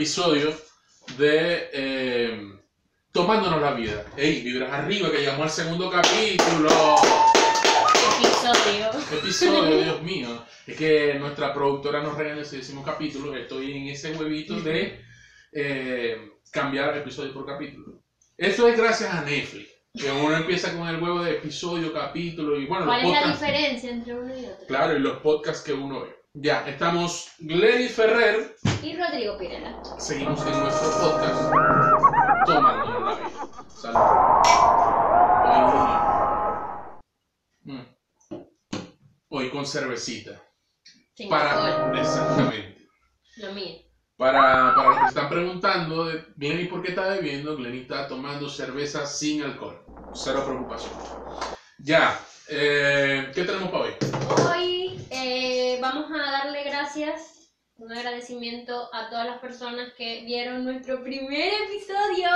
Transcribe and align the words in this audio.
episodio 0.00 0.50
de 1.18 1.68
eh, 1.74 2.52
Tomándonos 3.12 3.60
la 3.60 3.72
vida. 3.72 4.06
Ey, 4.16 4.40
vibras 4.40 4.72
arriba, 4.72 5.10
que 5.10 5.18
llegamos 5.18 5.42
al 5.42 5.50
segundo 5.50 5.90
capítulo. 5.90 6.70
Episodio. 8.16 8.90
Episodio, 9.12 9.76
Dios 9.84 10.02
mío. 10.02 10.46
Es 10.66 10.78
que 10.78 11.16
nuestra 11.18 11.52
productora 11.52 12.02
nos 12.02 12.16
regaña 12.16 12.42
si 12.44 12.56
decimos 12.56 12.82
capítulo. 12.82 13.36
Estoy 13.36 13.76
en 13.76 13.88
ese 13.88 14.16
huevito 14.16 14.58
de 14.62 15.04
eh, 15.52 16.30
cambiar 16.50 16.96
episodio 16.96 17.34
por 17.34 17.44
capítulo. 17.44 18.00
Eso 18.38 18.68
es 18.68 18.78
gracias 18.78 19.12
a 19.12 19.20
Netflix. 19.20 19.68
Que 19.92 20.10
uno 20.10 20.34
empieza 20.34 20.74
con 20.74 20.88
el 20.88 21.02
huevo 21.02 21.22
de 21.24 21.32
episodio, 21.32 21.92
capítulo 21.92 22.58
y 22.58 22.64
bueno, 22.64 22.86
los 22.86 22.94
¿Cuál 23.02 23.06
es 23.06 23.20
la 23.20 23.32
diferencia 23.32 23.90
entre 23.90 24.14
uno 24.14 24.34
y 24.34 24.46
otro? 24.46 24.66
Claro, 24.66 24.96
y 24.96 25.00
los 25.00 25.18
podcasts 25.18 25.62
que 25.62 25.74
uno 25.74 26.00
ve. 26.04 26.19
Ya, 26.34 26.64
estamos 26.68 27.32
Glenny 27.40 27.88
Ferrer. 27.88 28.54
Y 28.84 28.96
Rodrigo 28.96 29.36
Pirela. 29.36 29.82
Seguimos 29.98 30.40
en 30.46 30.60
nuestro 30.60 30.88
podcast 31.00 31.50
Tomándonos 32.46 33.02
la 33.02 33.14
vida. 33.16 33.30
Salud. 33.68 33.98
Hoy, 37.64 37.72
mm, 37.72 37.86
hoy 39.28 39.50
con 39.50 39.66
cervecita. 39.66 40.40
Sin 41.14 41.34
alcohol. 41.34 41.90
Para, 41.90 42.00
exactamente. 42.00 42.88
Lo 43.38 43.52
mío. 43.52 43.78
Para, 44.16 44.74
para 44.76 44.88
los 44.88 44.98
que 44.98 45.06
están 45.06 45.28
preguntando, 45.28 46.04
de, 46.04 46.26
Glenny, 46.36 46.66
¿por 46.66 46.80
qué 46.82 46.90
está 46.90 47.08
bebiendo? 47.08 47.56
Glenny 47.56 47.80
está 47.80 48.06
tomando 48.06 48.48
cerveza 48.48 49.04
sin 49.04 49.42
alcohol. 49.42 49.84
Cero 50.14 50.44
preocupación. 50.46 50.92
Ya, 51.78 52.16
eh, 52.48 53.32
¿qué 53.34 53.42
tenemos 53.42 53.70
para? 53.70 53.82
Hoy 53.82 54.09
un 57.80 57.90
agradecimiento 57.90 58.90
a 58.92 59.08
todas 59.08 59.26
las 59.26 59.38
personas 59.38 59.94
que 59.96 60.22
vieron 60.26 60.64
nuestro 60.66 61.02
primer 61.02 61.50
episodio 61.66 62.28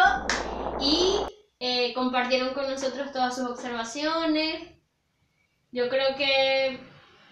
y 0.80 1.16
eh, 1.60 1.92
compartieron 1.92 2.54
con 2.54 2.68
nosotros 2.68 3.12
todas 3.12 3.36
sus 3.36 3.50
observaciones. 3.50 4.70
Yo 5.70 5.90
creo 5.90 6.16
que 6.16 6.80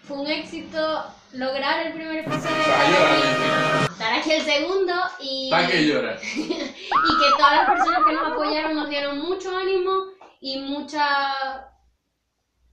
fue 0.03 0.19
un 0.19 0.27
éxito 0.27 1.05
lograr 1.33 1.87
el 1.87 1.93
primer 1.93 2.19
episodio. 2.19 2.55
Llorando. 2.55 3.91
Estar 3.91 4.13
aquí 4.19 4.31
el 4.31 4.41
segundo 4.43 4.93
y, 5.19 5.51
que 5.71 5.87
llora. 5.87 6.19
y 6.35 6.47
que 6.47 7.29
todas 7.35 7.55
las 7.55 7.69
personas 7.69 8.01
que 8.05 8.13
nos 8.13 8.31
apoyaron 8.31 8.75
nos 8.75 8.89
dieron 8.89 9.19
mucho 9.19 9.57
ánimo 9.57 9.91
y 10.39 10.59
mucha 10.59 11.67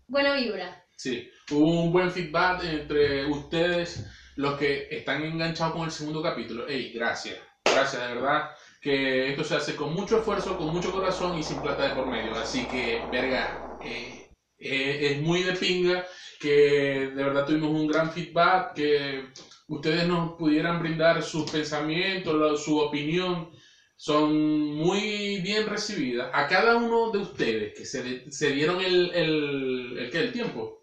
buena 0.06 0.34
vibra. 0.34 0.84
Sí, 0.96 1.30
hubo 1.50 1.84
un 1.84 1.92
buen 1.92 2.10
feedback 2.10 2.62
entre 2.64 3.24
ustedes, 3.24 4.06
los 4.36 4.58
que 4.58 4.88
están 4.90 5.22
enganchados 5.22 5.74
con 5.74 5.84
el 5.84 5.90
segundo 5.90 6.22
capítulo. 6.22 6.66
Ey, 6.68 6.92
gracias, 6.92 7.38
gracias, 7.64 8.02
de 8.02 8.14
verdad, 8.14 8.50
que 8.80 9.30
esto 9.30 9.44
se 9.44 9.56
hace 9.56 9.76
con 9.76 9.92
mucho 9.92 10.18
esfuerzo, 10.18 10.56
con 10.56 10.72
mucho 10.72 10.92
corazón 10.92 11.38
y 11.38 11.42
sin 11.42 11.60
plata 11.60 11.88
de 11.88 11.94
por 11.94 12.06
medio. 12.06 12.34
Así 12.34 12.64
que, 12.66 13.02
verga, 13.10 13.78
eh, 13.82 14.30
eh, 14.58 14.98
es 15.00 15.20
muy 15.22 15.42
de 15.42 15.52
pinga 15.54 16.04
que 16.38 17.10
de 17.14 17.22
verdad 17.22 17.44
tuvimos 17.46 17.70
un 17.70 17.86
gran 17.86 18.10
feedback, 18.10 18.74
que 18.74 19.28
ustedes 19.68 20.06
nos 20.06 20.36
pudieran 20.36 20.78
brindar 20.78 21.22
sus 21.22 21.50
pensamientos, 21.50 22.62
su 22.64 22.78
opinión. 22.78 23.50
Son 23.96 24.32
muy 24.32 25.40
bien 25.42 25.66
recibidas. 25.66 26.30
A 26.32 26.46
cada 26.46 26.74
uno 26.76 27.10
de 27.10 27.18
ustedes 27.18 27.74
que 27.74 27.84
se, 27.84 28.30
se 28.30 28.50
dieron 28.50 28.80
el, 28.80 29.10
el, 29.12 29.98
el, 29.98 30.16
el 30.16 30.32
tiempo 30.32 30.79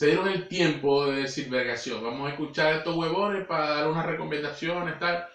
se 0.00 0.06
dieron 0.06 0.28
el 0.28 0.48
tiempo 0.48 1.04
de 1.04 1.24
decir, 1.24 1.50
vergación, 1.50 2.02
vamos 2.02 2.26
a 2.26 2.30
escuchar 2.32 2.68
a 2.68 2.76
estos 2.78 2.96
huevones 2.96 3.46
para 3.46 3.68
dar 3.68 3.88
unas 3.90 4.06
recomendaciones, 4.06 4.98
tal. 4.98 5.28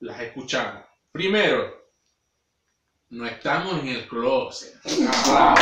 Las 0.00 0.20
escuchamos. 0.20 0.82
Primero, 1.12 1.72
no 3.10 3.26
estamos 3.26 3.78
en 3.78 3.86
el 3.90 4.08
closet. 4.08 4.74
Estamos 4.84 5.60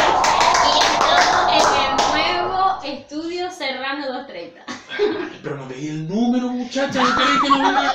en 1.52 1.84
el 1.84 1.96
nuevo 2.14 2.80
estudio 2.82 3.50
Serrano 3.50 4.06
230. 4.06 4.64
Ay, 4.66 5.40
Pero 5.42 5.56
no 5.56 5.68
veía 5.68 5.90
el 5.90 6.08
número, 6.08 6.48
muchachas. 6.48 6.96
¿no 6.96 7.42
que 7.42 7.50
no? 7.50 7.92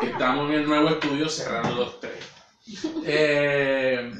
Estamos 0.00 0.48
en 0.48 0.60
el 0.60 0.66
nuevo 0.66 0.88
estudio 0.88 1.28
Serrano 1.28 1.76
23. 1.76 2.14
Eh, 3.04 4.12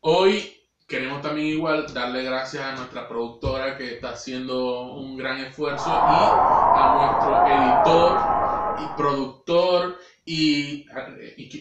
hoy 0.00 0.59
queremos 0.90 1.22
también 1.22 1.46
igual 1.46 1.86
darle 1.94 2.24
gracias 2.24 2.64
a 2.64 2.74
nuestra 2.74 3.08
productora 3.08 3.78
que 3.78 3.92
está 3.94 4.10
haciendo 4.10 4.92
un 4.94 5.16
gran 5.16 5.38
esfuerzo 5.38 5.88
y 5.88 6.18
a 6.76 6.94
nuestro 6.96 7.46
editor 7.46 8.18
y 8.80 8.96
productor 8.96 9.96
y, 10.24 10.84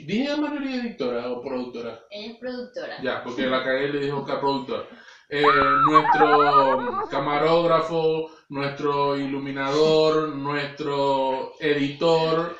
dije 0.05 0.31
a 0.31 0.37
mayoría 0.37 0.77
editora 0.77 1.29
o 1.29 1.41
productora 1.41 2.01
Ella 2.09 2.31
es 2.33 2.37
productora. 2.39 3.01
ya 3.01 3.23
porque 3.23 3.45
la 3.45 3.63
cagué 3.63 3.87
le 3.89 3.99
dijo 3.99 4.25
que 4.25 4.33
productor 4.33 4.87
Eh, 5.31 5.43
nuestro 5.85 7.07
camarógrafo 7.11 8.31
nuestro 8.49 9.15
iluminador 9.15 10.29
nuestro 10.29 11.51
editor 11.59 12.55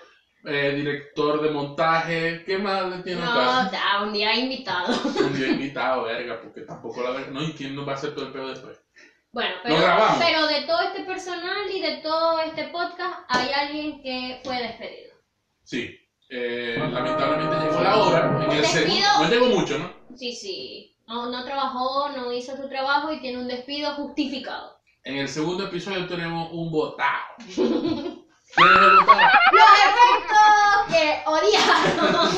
eh, 0.46 0.74
director 0.76 1.42
de 1.42 1.50
montaje 1.50 2.44
¿qué 2.46 2.58
más 2.58 2.90
le 2.90 3.04
tiene 3.04 3.22
acá? 3.22 3.64
No, 3.64 3.72
da, 3.72 4.04
un 4.04 4.14
día 4.14 4.36
invitado. 4.36 4.88
un 5.04 5.34
día 5.34 5.48
invitado 5.54 6.04
verga 6.04 6.40
porque 6.42 6.62
tampoco 6.62 7.02
la 7.02 7.12
verga 7.12 7.32
no 7.32 7.44
y 7.44 7.54
quién 7.54 7.76
nos 7.76 7.88
va 7.88 7.94
a 7.94 7.96
hacer 7.96 8.14
todo 8.14 8.26
el 8.26 8.32
pedo 8.32 8.50
después 8.50 8.80
Bueno, 9.32 9.56
pero, 9.64 9.76
pero 10.20 10.48
de 10.48 10.62
todo 10.62 10.82
este 10.82 11.04
personal 11.04 11.70
y 11.72 11.82
de 11.82 11.98
todo 12.02 12.40
este 12.42 12.66
podcast 12.66 13.20
hay 13.28 13.50
alguien 13.52 14.02
que 14.02 14.40
fue 14.44 14.62
despedido. 14.62 15.14
sí 15.64 15.96
eh, 16.30 16.76
lamentablemente 16.78 17.56
llegó 17.66 17.82
la 17.82 17.98
hora 17.98 18.46
en 18.46 18.52
el 18.52 18.66
segundo 18.66 19.08
no 19.20 19.30
llegó 19.30 19.46
mucho 19.48 19.78
¿no? 19.78 20.00
Sí, 20.16 20.34
sí. 20.34 20.94
No, 21.08 21.28
no 21.30 21.44
trabajó, 21.44 22.10
no 22.10 22.32
hizo 22.32 22.56
su 22.56 22.68
trabajo 22.70 23.12
y 23.12 23.20
tiene 23.20 23.40
un 23.40 23.48
despido 23.48 23.94
justificado. 23.94 24.80
En 25.04 25.18
el 25.18 25.28
segundo 25.28 25.64
episodio 25.64 26.06
tenemos 26.06 26.50
un 26.52 26.70
botado. 26.72 27.36
¡Los 28.58 29.70
efectos 29.86 30.88
que 30.90 31.22
odiaron! 31.26 32.30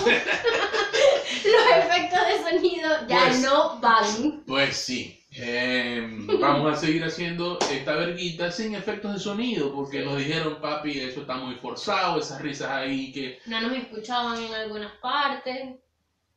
Los 1.44 1.86
efectos 1.86 2.20
de 2.28 2.52
sonido 2.52 2.90
ya 3.08 3.26
Pues- 3.28 3.42
no 3.42 3.80
van. 3.80 4.44
Pues 4.46 4.76
sí. 4.78 5.18
eh, 5.34 6.06
vamos 6.40 6.74
a 6.74 6.76
seguir 6.80 7.04
haciendo 7.06 7.58
esta 7.72 7.96
verguita 7.96 8.52
sin 8.52 8.76
efectos 8.76 9.14
de 9.14 9.20
sonido 9.20 9.74
porque 9.74 10.02
nos 10.02 10.18
dijeron, 10.18 10.58
papi, 10.62 11.00
eso 11.00 11.22
está 11.22 11.36
muy 11.36 11.56
forzado, 11.56 12.20
esas 12.20 12.42
risas 12.42 12.70
ahí 12.70 13.12
que... 13.14 13.40
No 13.46 13.62
nos 13.62 13.72
escuchaban 13.78 14.44
en 14.44 14.54
algunas 14.54 14.92
partes. 14.98 15.76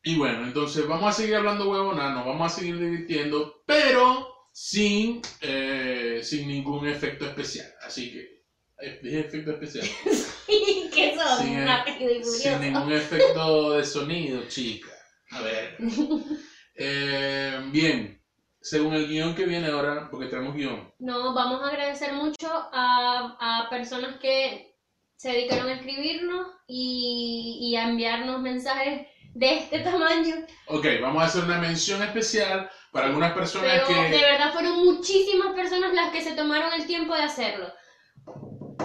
Y 0.03 0.15
bueno, 0.17 0.43
entonces 0.45 0.87
vamos 0.87 1.09
a 1.09 1.11
seguir 1.11 1.35
hablando 1.35 1.69
huevona, 1.69 2.11
nos 2.11 2.25
vamos 2.25 2.51
a 2.51 2.55
seguir 2.55 2.79
divirtiendo, 2.79 3.61
pero 3.65 4.47
sin, 4.53 5.21
eh, 5.41 6.21
sin 6.23 6.47
ningún 6.47 6.87
efecto 6.87 7.25
especial. 7.25 7.67
Así 7.85 8.11
que, 8.13 8.34
efecto 8.79 9.51
especial. 9.51 9.87
Y 10.47 10.89
que 10.91 11.15
son 11.17 11.39
Sí, 11.43 11.53
eh, 11.55 11.65
rápido 11.65 12.11
y 12.11 12.23
Sin 12.23 12.61
ningún 12.61 12.91
efecto 12.93 13.71
de 13.71 13.83
sonido, 13.83 14.43
chica. 14.47 14.91
A 15.31 15.41
ver. 15.41 15.77
Eh, 16.77 17.57
bien, 17.71 18.21
según 18.59 18.93
el 18.95 19.07
guion 19.07 19.33
que 19.33 19.45
viene 19.45 19.67
ahora, 19.67 20.09
porque 20.11 20.25
tenemos 20.27 20.53
guion. 20.55 20.93
No, 20.99 21.33
vamos 21.33 21.61
a 21.63 21.69
agradecer 21.69 22.11
mucho 22.11 22.49
a, 22.51 23.37
a 23.39 23.69
personas 23.69 24.17
que 24.19 24.75
se 25.15 25.31
dedicaron 25.31 25.69
a 25.69 25.75
escribirnos 25.75 26.47
y, 26.67 27.59
y 27.61 27.75
a 27.77 27.87
enviarnos 27.87 28.41
mensajes 28.41 29.07
de 29.33 29.57
este 29.57 29.79
tamaño. 29.79 30.35
Ok, 30.67 30.85
vamos 31.01 31.23
a 31.23 31.27
hacer 31.27 31.45
una 31.45 31.59
mención 31.59 32.03
especial 32.03 32.69
para 32.91 33.07
algunas 33.07 33.31
personas 33.31 33.83
Pero 33.87 34.01
de 34.01 34.09
que... 34.11 34.21
verdad 34.21 34.51
fueron 34.51 34.83
muchísimas 34.83 35.53
personas 35.55 35.93
las 35.93 36.11
que 36.11 36.21
se 36.21 36.33
tomaron 36.35 36.73
el 36.73 36.85
tiempo 36.87 37.15
de 37.15 37.23
hacerlo. 37.23 37.71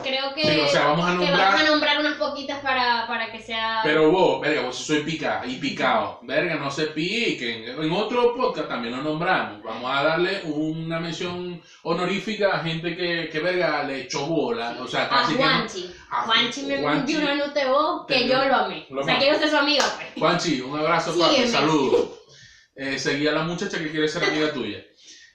Creo 0.03 0.35
que, 0.35 0.43
Sí, 0.45 0.61
o 0.61 0.69
sea, 0.69 0.87
vamos 0.89 1.07
a 1.07 1.11
que 1.13 1.17
nombrar... 1.27 1.47
vamos 1.49 1.61
a 1.61 1.65
nombrar 1.71 2.01
unas 2.01 2.15
poquitas 2.15 2.59
para, 2.61 3.07
para 3.07 3.31
que 3.33 3.43
sea... 3.43 3.81
Pero 3.83 4.11
vos, 4.11 4.41
verga, 4.41 4.63
vos 4.63 4.77
soy 4.77 5.03
pica 5.03 5.43
y 5.47 5.57
picado, 5.57 6.21
verga, 6.23 6.57
no 6.57 6.71
se 6.71 6.87
piquen. 6.87 7.65
En 7.65 7.93
otro 7.93 8.35
podcast 8.35 8.69
también 8.69 8.97
lo 8.97 9.03
nombramos. 9.03 9.63
Vamos 9.63 9.91
a 9.93 10.03
darle 10.03 10.43
una 10.45 10.99
mención 11.01 11.63
honorífica 11.83 12.57
a 12.57 12.61
gente 12.61 12.97
que, 12.97 13.29
que 13.31 13.41
verga, 13.41 13.83
le 13.85 14.01
echó 14.03 14.27
bola. 14.27 14.77
O 14.81 14.87
sea, 14.87 15.05
a 15.05 15.09
casi 15.09 15.37
que 15.37 15.43
no- 15.43 15.49
Juanchi. 15.49 15.91
a 16.11 16.23
Juanchi 16.23 16.63
me 16.63 16.75
envió 16.77 17.19
una 17.21 17.35
nota 17.35 17.61
que 18.09 18.29
yo 18.29 18.45
lo 18.45 18.55
amé. 18.57 18.87
lo 18.91 19.03
o 19.03 19.05
sea, 19.05 19.19
que 19.19 19.27
yo 19.27 19.39
soy 19.39 19.49
su 19.49 19.57
amiga, 19.57 19.85
pues. 19.97 20.09
Juanchi, 20.19 20.61
un 20.61 20.79
abrazo, 20.79 21.13
Sígueme. 21.13 21.47
saludos. 21.49 22.11
Eh, 22.75 22.99
seguí 22.99 23.27
a 23.27 23.33
la 23.33 23.43
muchacha 23.43 23.79
que 23.79 23.91
quiere 23.91 24.09
ser 24.09 24.25
amiga 24.25 24.53
tuya. 24.53 24.79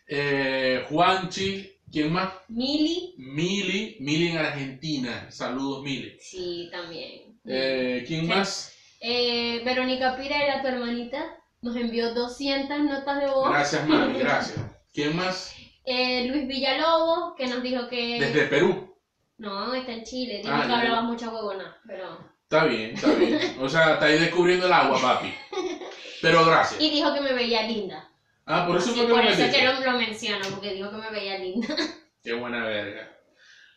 Eh, 0.07 0.85
Juanchi, 0.89 1.74
¿quién 1.91 2.11
más? 2.11 2.33
Mili, 2.47 3.13
Mili, 3.17 3.97
Mili 3.99 4.27
en 4.29 4.37
Argentina. 4.37 5.29
Saludos, 5.31 5.83
Mili. 5.83 6.17
sí, 6.19 6.69
también. 6.71 7.39
Eh, 7.45 8.03
¿Quién 8.07 8.21
Sí. 8.21 8.27
más? 8.27 8.73
Eh, 9.01 9.61
Verónica 9.65 10.15
Pira 10.17 10.41
era 10.43 10.61
tu 10.61 10.67
hermanita. 10.67 11.37
Nos 11.61 11.75
envió 11.75 12.13
200 12.13 12.79
notas 12.79 13.19
de 13.19 13.27
voz. 13.27 13.49
Gracias, 13.49 13.87
mami, 13.87 14.19
gracias. 14.19 14.57
¿Quién 14.93 15.15
más? 15.15 15.53
Eh, 15.85 16.25
Luis 16.27 16.47
Villalobos, 16.47 17.35
que 17.37 17.47
nos 17.47 17.61
dijo 17.61 17.87
que... 17.87 18.19
Desde 18.19 18.47
Perú. 18.47 18.95
No, 19.37 19.73
está 19.73 19.91
en 19.93 20.03
Chile. 20.03 20.37
Dijo 20.43 20.49
Ah, 20.53 20.61
que 20.63 20.69
ya. 20.69 20.79
hablabas 20.79 21.03
mucha 21.03 21.29
huevona, 21.29 21.77
pero... 21.87 22.17
Está 22.43 22.65
bien, 22.65 22.91
está 22.95 23.13
bien. 23.13 23.39
O 23.59 23.67
sea, 23.69 23.93
está 23.93 24.05
ahí 24.05 24.17
descubriendo 24.19 24.65
el 24.67 24.73
agua, 24.73 24.99
papi. 25.01 25.33
Pero 26.21 26.45
gracias. 26.45 26.81
Y 26.81 26.89
dijo 26.89 27.13
que 27.13 27.21
me 27.21 27.33
veía 27.33 27.63
linda. 27.67 28.09
Ah, 28.45 28.65
por 28.67 28.77
eso 28.77 28.87
Sí, 28.89 28.93
fue 28.95 29.05
que 29.07 29.13
por 29.13 29.23
me 29.23 29.29
eso 29.31 29.39
metiste. 29.41 29.59
que 29.59 29.65
lo, 29.65 29.79
lo 29.91 29.97
menciono, 29.97 30.45
porque 30.51 30.73
dijo 30.73 30.89
que 30.91 30.97
me 30.97 31.09
veía 31.09 31.37
linda. 31.39 31.67
Qué 32.23 32.33
buena 32.33 32.63
verga. 32.63 33.11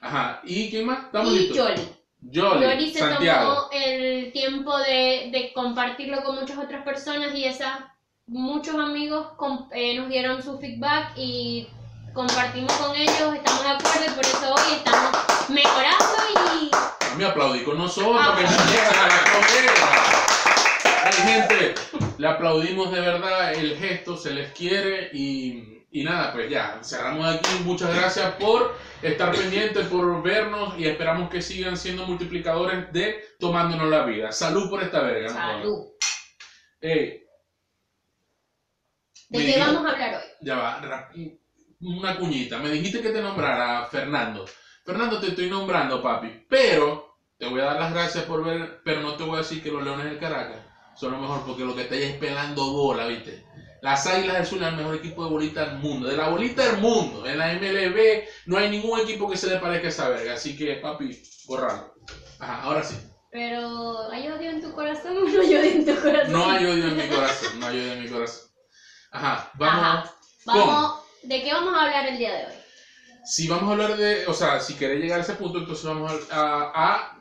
Ajá. 0.00 0.40
¿Y 0.44 0.70
quién 0.70 0.86
más? 0.86 1.04
¿Estamos 1.06 1.32
Y 1.32 1.38
listos? 1.38 1.56
Yoli. 1.56 1.88
Yoli, 2.20 2.62
Yoli 2.66 2.92
se 2.92 2.98
Santiago. 2.98 3.54
tomó 3.54 3.68
el 3.72 4.32
tiempo 4.32 4.76
de, 4.78 5.28
de 5.32 5.52
compartirlo 5.54 6.22
con 6.24 6.36
muchas 6.40 6.58
otras 6.58 6.82
personas 6.84 7.34
y 7.34 7.44
esas 7.44 7.78
muchos 8.26 8.74
amigos 8.74 9.28
eh, 9.72 9.96
nos 9.96 10.08
dieron 10.08 10.42
su 10.42 10.58
feedback 10.58 11.12
y 11.16 11.68
compartimos 12.12 12.72
con 12.74 12.94
ellos, 12.96 13.34
estamos 13.34 13.62
de 13.62 13.68
acuerdo 13.70 14.04
y 14.06 14.10
por 14.10 14.24
eso 14.26 14.54
hoy 14.54 14.74
estamos 14.76 15.12
mejorando 15.48 16.04
y 16.60 17.16
Me 17.16 17.24
aplaudí 17.24 17.62
con 17.64 17.78
nosotros, 17.78 18.16
Ah. 18.20 18.34
que 18.36 18.42
no 18.44 18.50
llegan 18.50 18.98
a 18.98 19.06
la 19.08 19.22
colega. 19.32 20.17
Gente, 21.12 21.74
le 22.18 22.28
aplaudimos 22.28 22.92
de 22.92 23.00
verdad 23.00 23.54
el 23.54 23.76
gesto, 23.76 24.16
se 24.16 24.32
les 24.32 24.52
quiere 24.52 25.10
y, 25.12 25.84
y 25.90 26.04
nada, 26.04 26.32
pues 26.32 26.50
ya, 26.50 26.80
cerramos 26.82 27.34
aquí. 27.34 27.50
Muchas 27.64 27.94
gracias 27.94 28.34
por 28.34 28.76
estar 29.02 29.34
pendientes, 29.34 29.86
por 29.86 30.22
vernos 30.22 30.78
y 30.78 30.86
esperamos 30.86 31.30
que 31.30 31.40
sigan 31.40 31.76
siendo 31.76 32.06
multiplicadores 32.06 32.92
de 32.92 33.24
tomándonos 33.38 33.88
la 33.88 34.04
vida. 34.04 34.32
Salud 34.32 34.68
por 34.68 34.82
esta 34.82 35.00
verga. 35.00 35.28
¿no? 35.28 35.34
salud. 35.34 35.86
¿De 36.80 37.26
qué 39.30 39.58
vamos 39.58 39.84
a 39.84 39.90
hablar 39.90 40.14
hoy? 40.14 40.22
Ya 40.40 40.56
va, 40.56 41.10
una 41.80 42.16
cuñita. 42.16 42.58
Me 42.58 42.70
dijiste 42.70 43.00
que 43.00 43.10
te 43.10 43.22
nombrara 43.22 43.86
Fernando. 43.86 44.46
Fernando, 44.84 45.20
te 45.20 45.28
estoy 45.28 45.48
nombrando, 45.50 46.02
papi. 46.02 46.46
Pero 46.48 47.18
te 47.38 47.46
voy 47.46 47.60
a 47.60 47.64
dar 47.64 47.80
las 47.80 47.92
gracias 47.92 48.24
por 48.24 48.44
ver, 48.44 48.80
pero 48.84 49.00
no 49.02 49.14
te 49.14 49.24
voy 49.24 49.36
a 49.36 49.38
decir 49.38 49.62
que 49.62 49.70
los 49.70 49.82
Leones 49.82 50.06
del 50.06 50.18
Caracas 50.18 50.67
son 50.98 51.10
lo 51.12 51.18
mejor 51.18 51.42
porque 51.44 51.64
lo 51.64 51.74
que 51.74 51.82
estáis 51.82 52.02
es 52.04 52.12
pelando 52.12 52.70
bola, 52.70 53.04
¿viste? 53.06 53.40
Las 53.80 54.06
Águilas 54.06 54.34
del 54.36 54.44
Sur 54.44 54.60
es 54.60 54.66
el 54.68 54.74
mejor 54.74 54.94
equipo 54.94 55.22
de 55.22 55.28
bolita 55.30 55.60
del 55.60 55.70
mundo. 55.70 56.06
De 56.08 56.16
la 56.16 56.26
bolita 56.26 56.62
del 56.64 56.74
mundo. 56.74 57.24
En 57.24 57.36
la 57.38 57.52
MLB 57.52 58.18
no 58.46 58.56
hay 58.56 58.66
ningún 58.66 58.98
equipo 58.98 59.26
que 59.28 59.36
se 59.36 59.46
le 59.46 59.56
parezca 59.56 59.86
a 59.86 59.88
esa 59.88 60.08
verga. 60.08 60.32
Así 60.32 60.52
que, 60.54 60.74
papi, 60.74 61.16
borralo. 61.46 61.86
Ajá, 62.40 62.60
ahora 62.62 62.82
sí. 62.82 62.96
Pero, 63.30 64.08
¿hay 64.10 64.26
odio 64.28 64.50
en 64.50 64.60
tu 64.60 64.72
corazón 64.72 65.16
o 65.16 65.24
no 65.24 65.40
hay 65.40 65.54
odio 65.54 65.70
en 65.70 65.84
tu 65.84 65.94
corazón? 65.94 66.32
No 66.32 66.48
hay 66.48 66.64
odio 66.64 66.88
en 66.88 66.96
mi 66.96 67.06
corazón. 67.06 67.58
No 67.58 67.66
hay 67.66 67.78
odio 67.78 67.92
en 67.92 67.98
mi 68.00 68.08
corazón. 68.08 68.42
Ajá, 69.10 69.48
vamos. 69.54 69.82
Ajá. 69.84 70.02
Vamos, 70.44 70.90
¿De 71.22 71.40
qué 71.42 71.52
vamos 71.52 71.74
a 71.74 71.82
hablar 71.82 72.06
el 72.06 72.16
día 72.18 72.32
de 72.32 72.46
hoy? 72.46 72.52
Si 73.24 73.46
vamos 73.46 73.68
a 73.68 73.72
hablar 73.72 73.94
de, 73.94 74.24
o 74.26 74.32
sea, 74.32 74.58
si 74.58 74.74
querés 74.74 74.98
llegar 74.98 75.18
a 75.18 75.20
ese 75.20 75.34
punto, 75.34 75.58
entonces 75.58 75.84
vamos 75.84 76.10
a, 76.30 76.40
a- 76.40 76.70
a- 76.72 77.17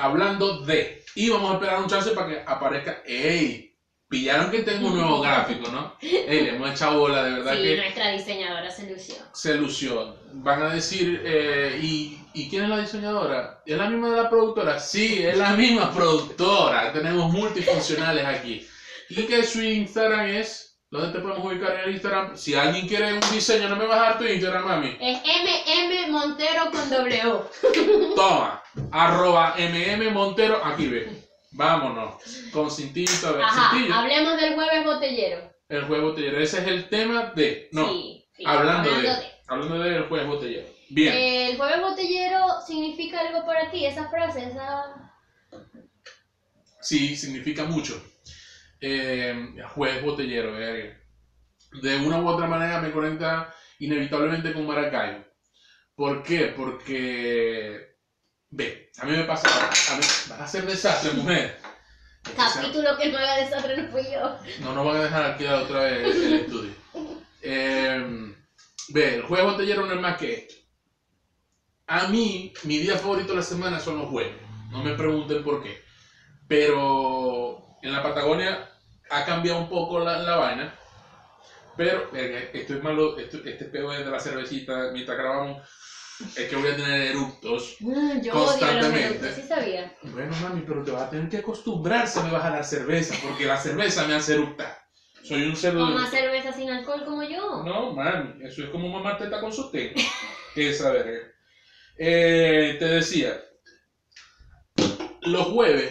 hablando 0.00 0.60
de, 0.62 1.04
y 1.14 1.28
vamos 1.30 1.50
a 1.50 1.54
esperar 1.54 1.80
un 1.80 1.88
chance 1.88 2.10
para 2.10 2.28
que 2.28 2.42
aparezca, 2.46 3.02
ey, 3.04 3.66
pillaron 4.08 4.50
que 4.50 4.62
tengo 4.62 4.88
un 4.88 4.96
nuevo 4.98 5.20
gráfico, 5.20 5.70
¿no? 5.70 5.96
Ey, 6.02 6.40
le 6.44 6.48
hemos 6.56 6.70
echado 6.70 6.98
bola, 6.98 7.22
de 7.24 7.30
verdad 7.32 7.54
Sí, 7.54 7.62
que 7.62 7.76
nuestra 7.76 8.10
diseñadora 8.10 8.70
se 8.70 8.90
lució. 8.90 9.14
se 9.32 9.54
lució. 9.54 10.16
Van 10.32 10.62
a 10.62 10.74
decir, 10.74 11.22
eh, 11.24 11.78
¿y, 11.80 12.18
¿y 12.34 12.48
quién 12.50 12.64
es 12.64 12.68
la 12.70 12.78
diseñadora? 12.80 13.62
¿Es 13.64 13.76
la 13.78 13.88
misma 13.88 14.10
de 14.10 14.16
la 14.22 14.28
productora? 14.30 14.78
Sí, 14.80 15.22
es 15.22 15.36
la 15.38 15.50
misma 15.52 15.92
productora. 15.92 16.92
Tenemos 16.92 17.32
multifuncionales 17.32 18.24
aquí. 18.24 18.66
Y 19.10 19.26
que 19.26 19.42
su 19.44 19.60
Instagram 19.62 20.26
es, 20.26 20.76
¿dónde 20.90 21.12
te 21.12 21.18
podemos 21.20 21.44
ubicar 21.44 21.74
en 21.74 21.80
el 21.80 21.90
Instagram? 21.92 22.36
Si 22.36 22.54
alguien 22.54 22.86
quiere 22.88 23.14
un 23.14 23.20
diseño, 23.32 23.68
no 23.68 23.76
me 23.76 23.86
vas 23.86 23.98
a 23.98 24.02
dar 24.02 24.18
tu 24.18 24.24
Instagram, 24.24 24.64
mami. 24.66 24.96
Es 25.00 25.18
MM 25.18 26.10
Montero 26.10 26.70
con 26.70 27.30
O. 27.32 28.14
Toma, 28.14 28.59
arroba 28.90 29.54
MM 29.58 30.10
Montero, 30.12 30.64
aquí 30.64 30.86
ve. 30.86 31.08
Vámonos, 31.52 32.14
con 32.52 32.70
cintito, 32.70 33.28
a 33.28 33.32
ver, 33.32 33.42
Ajá, 33.42 33.70
cintillo. 33.72 33.94
hablemos 33.94 34.40
del 34.40 34.54
jueves 34.54 34.84
botellero. 34.84 35.52
El 35.68 35.84
juez 35.84 36.00
botellero, 36.02 36.38
ese 36.38 36.58
es 36.60 36.66
el 36.66 36.88
tema 36.88 37.32
de, 37.34 37.68
no, 37.72 37.88
Sí, 37.88 38.24
sí, 38.36 38.44
hablando, 38.46 38.90
de, 38.90 39.16
hablando 39.48 39.78
del 39.78 40.04
juez 40.04 40.26
botellero. 40.26 40.66
Bien, 40.88 41.14
El 41.14 41.56
jueves 41.56 41.80
botellero 41.80 42.60
significa 42.66 43.20
algo 43.20 43.44
para 43.46 43.70
ti, 43.70 43.84
esa 43.86 44.08
frase, 44.08 44.46
esa... 44.48 45.12
sí, 46.80 47.16
significa 47.16 47.64
mucho. 47.64 48.00
Eh, 48.80 49.54
juez 49.74 50.02
botellero, 50.04 50.52
verga. 50.52 50.98
De 51.82 51.96
una 51.98 52.18
u 52.20 52.26
otra 52.28 52.46
manera 52.46 52.80
me 52.80 52.90
conecta 52.90 53.54
inevitablemente 53.78 54.52
con 54.52 54.66
Maracaibo. 54.66 55.24
¿Por 55.94 56.22
qué? 56.22 56.46
Porque, 56.56 57.89
ve, 58.50 58.90
a 58.98 59.04
mí 59.06 59.12
me 59.16 59.24
pasa, 59.24 59.48
a 59.48 59.96
mí, 59.96 60.02
vas 60.28 60.40
a 60.40 60.44
hacer 60.44 60.66
desastre, 60.66 61.12
mujer. 61.12 61.58
Capítulo 62.36 62.96
que 62.98 63.08
no 63.10 63.18
haga 63.18 63.36
desastre 63.36 63.76
no 63.76 63.88
fui 63.90 64.02
yo. 64.12 64.38
No 64.60 64.74
nos 64.74 64.84
van 64.84 64.96
a 64.96 65.02
dejar 65.04 65.22
alquilar 65.24 65.54
otra 65.56 65.80
vez 65.84 66.16
el 66.16 66.34
estudio. 66.40 66.72
Eh, 67.42 68.34
ve, 68.88 69.14
el 69.14 69.22
jueves 69.22 69.46
botellero 69.52 69.86
no 69.86 69.94
es 69.94 70.00
más 70.00 70.16
que 70.16 70.34
esto. 70.34 70.54
A 71.86 72.06
mí, 72.08 72.52
mi 72.64 72.78
día 72.78 72.96
favorito 72.96 73.28
de 73.32 73.36
la 73.36 73.42
semana 73.42 73.80
son 73.80 73.98
los 73.98 74.08
jueves. 74.08 74.36
No 74.70 74.82
me 74.82 74.92
pregunten 74.94 75.42
por 75.42 75.62
qué. 75.62 75.82
Pero 76.46 77.64
en 77.82 77.92
la 77.92 78.02
Patagonia 78.02 78.68
ha 79.10 79.24
cambiado 79.24 79.58
un 79.58 79.68
poco 79.68 79.98
la, 79.98 80.18
la 80.18 80.36
vaina. 80.36 80.74
Pero, 81.76 82.10
verga, 82.12 82.38
esto 82.52 82.74
es 82.74 82.82
malo, 82.82 83.18
esto- 83.18 83.40
este 83.44 83.64
pedo 83.64 83.92
es 83.92 84.04
de 84.04 84.10
la 84.10 84.20
cervecita 84.20 84.90
mientras 84.92 85.16
grabamos. 85.16 85.62
Es 86.36 86.46
que 86.46 86.56
voy 86.56 86.68
a 86.68 86.74
tener 86.74 87.00
eructos. 87.08 87.74
Mm, 87.80 88.20
Yo 88.20 88.32
odio 88.32 88.42
los 88.42 88.48
Constantemente. 88.50 89.00
eructos, 89.04 89.34
sí 89.34 89.42
sabía. 89.44 89.90
Bueno, 90.02 90.34
mami, 90.40 90.62
pero 90.62 90.82
te 90.82 90.90
vas 90.90 91.02
a 91.02 91.08
tener 91.08 91.28
que 91.28 91.36
acostumbrarse 91.36 92.20
me 92.20 92.30
vas 92.30 92.44
a 92.44 92.50
la 92.50 92.62
cerveza, 92.62 93.14
porque 93.22 93.46
la 93.46 93.56
cerveza 93.56 94.04
me 94.04 94.12
hace 94.12 94.32
eructar. 94.32 94.70
Soy 95.22 95.42
un 95.44 95.54
cerdo. 95.54 95.78
Toma 95.86 96.06
cerveza 96.06 96.52
sin 96.52 96.68
alcohol 96.68 97.02
como 97.04 97.22
yo. 97.22 97.62
No, 97.62 97.90
mami, 97.90 98.32
eso 98.42 98.62
es 98.62 98.68
como 98.68 98.88
mamá 98.88 99.16
teta 99.16 99.38
con 99.38 99.52
sostén. 99.52 99.92
Esa 100.54 100.88
verga. 100.88 101.20
Eh, 101.96 102.74
te 102.78 102.84
decía, 102.86 103.36
los 105.22 105.44
jueves, 105.46 105.90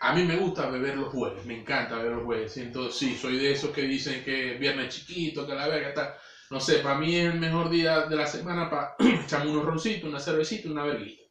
a 0.00 0.12
mí 0.12 0.22
me 0.22 0.34
gusta 0.34 0.66
beber 0.66 0.94
los 0.94 1.08
jueves, 1.08 1.44
me 1.44 1.54
encanta 1.54 1.96
beber 1.96 2.12
los 2.12 2.22
jueves. 2.22 2.52
Siento, 2.52 2.88
sí, 2.90 3.14
soy 3.14 3.36
de 3.36 3.50
esos 3.50 3.70
que 3.70 3.82
dicen 3.82 4.22
que 4.22 4.54
viernes 4.54 4.88
chiquito, 4.88 5.44
que 5.44 5.54
la 5.54 5.66
verga 5.66 5.88
está. 5.88 6.12
No 6.54 6.60
sé, 6.60 6.78
para 6.78 6.94
mí 6.94 7.12
es 7.12 7.24
el 7.24 7.40
mejor 7.40 7.68
día 7.68 8.02
de 8.02 8.14
la 8.14 8.28
semana 8.28 8.70
para 8.70 8.94
echarme 9.24 9.50
unos 9.50 9.64
roncitos, 9.64 10.08
una 10.08 10.20
cervecita, 10.20 10.68
una 10.68 10.84
verguita. 10.84 11.24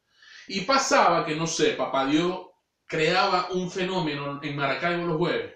Y 0.47 0.59
pasaba 0.59 1.23
que, 1.23 1.33
no 1.33 1.47
sé, 1.47 1.71
papá 1.71 2.03
Dios 2.03 2.41
creaba 2.85 3.47
un 3.51 3.69
fenómeno 3.69 4.41
en 4.43 4.53
Maracaibo 4.53 5.05
los 5.05 5.15
jueves. 5.15 5.53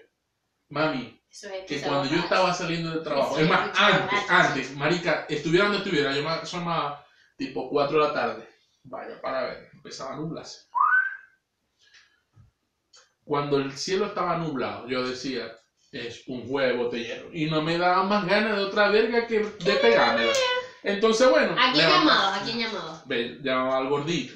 Mami, 0.70 1.20
es 1.28 1.46
que 1.66 1.82
cuando 1.82 2.08
yo 2.08 2.16
estaba 2.16 2.50
saliendo 2.54 2.88
del 2.88 3.02
trabajo, 3.02 3.36
es 3.36 3.46
más, 3.46 3.66
es 3.66 3.78
antes, 3.78 4.30
antes, 4.30 4.74
marica, 4.74 5.26
estuviera 5.28 5.64
donde 5.66 5.78
estuviera, 5.78 6.14
yo 6.14 6.22
me 6.22 6.30
asomaba 6.30 6.98
tipo 7.36 7.68
4 7.68 8.00
de 8.00 8.06
la 8.06 8.12
tarde, 8.14 8.48
vaya 8.84 9.20
para 9.20 9.42
ver, 9.42 9.68
empezaba 9.74 10.12
a 10.12 10.16
nublarse. 10.16 10.60
Cuando 13.22 13.58
el 13.58 13.76
cielo 13.76 14.06
estaba 14.06 14.34
nublado, 14.34 14.86
yo 14.86 15.02
decía, 15.02 15.52
es 15.92 16.22
un 16.26 16.46
juego 16.46 16.84
botellero, 16.84 17.28
y 17.32 17.46
no 17.46 17.62
me 17.62 17.78
daba 17.78 18.02
más 18.04 18.26
ganas 18.26 18.56
de 18.56 18.64
otra 18.64 18.88
verga 18.88 19.26
que 19.26 19.40
de 19.40 19.74
pegármela. 19.74 20.32
Entonces, 20.82 21.28
bueno, 21.28 21.54
¿A 21.58 21.72
quién 21.72 21.88
llamabas? 21.88 22.40
¿A 22.40 22.44
quién 22.44 22.58
llamabas? 22.58 23.06
Ve, 23.06 23.38
llamaba 23.42 23.78
al 23.78 23.88
gordito, 23.88 24.34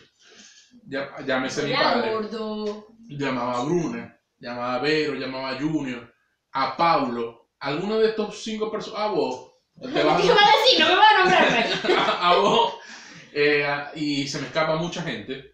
ya, 0.87 1.11
llámese 1.27 1.63
mi 1.63 1.73
padre 1.73 2.13
gordo. 2.13 2.87
llamaba 3.09 3.59
a 3.59 3.65
Bruna, 3.65 4.19
llamaba 4.39 4.75
a 4.75 4.79
Vero, 4.79 5.15
llamaba 5.15 5.51
a 5.51 5.59
Junior, 5.61 6.13
a 6.53 6.77
Paulo, 6.77 7.51
alguno 7.61 7.99
de 7.99 8.09
estos 8.09 8.43
cinco 8.43 8.71
personas, 8.71 9.01
a 9.03 9.07
vos, 9.09 9.53
te 9.81 9.89
¿Qué 9.93 10.03
vas 10.03 10.21
a 10.23 10.27
decir? 10.27 10.81
No 10.81 10.89
me 10.89 10.95
voy 10.97 11.05
a 11.05 11.19
nombrar. 11.19 11.99
a, 11.99 12.31
a 12.31 12.37
vos, 12.37 12.75
eh, 13.33 13.67
y 13.95 14.27
se 14.27 14.39
me 14.41 14.47
escapa 14.47 14.77
mucha 14.77 15.03
gente, 15.03 15.52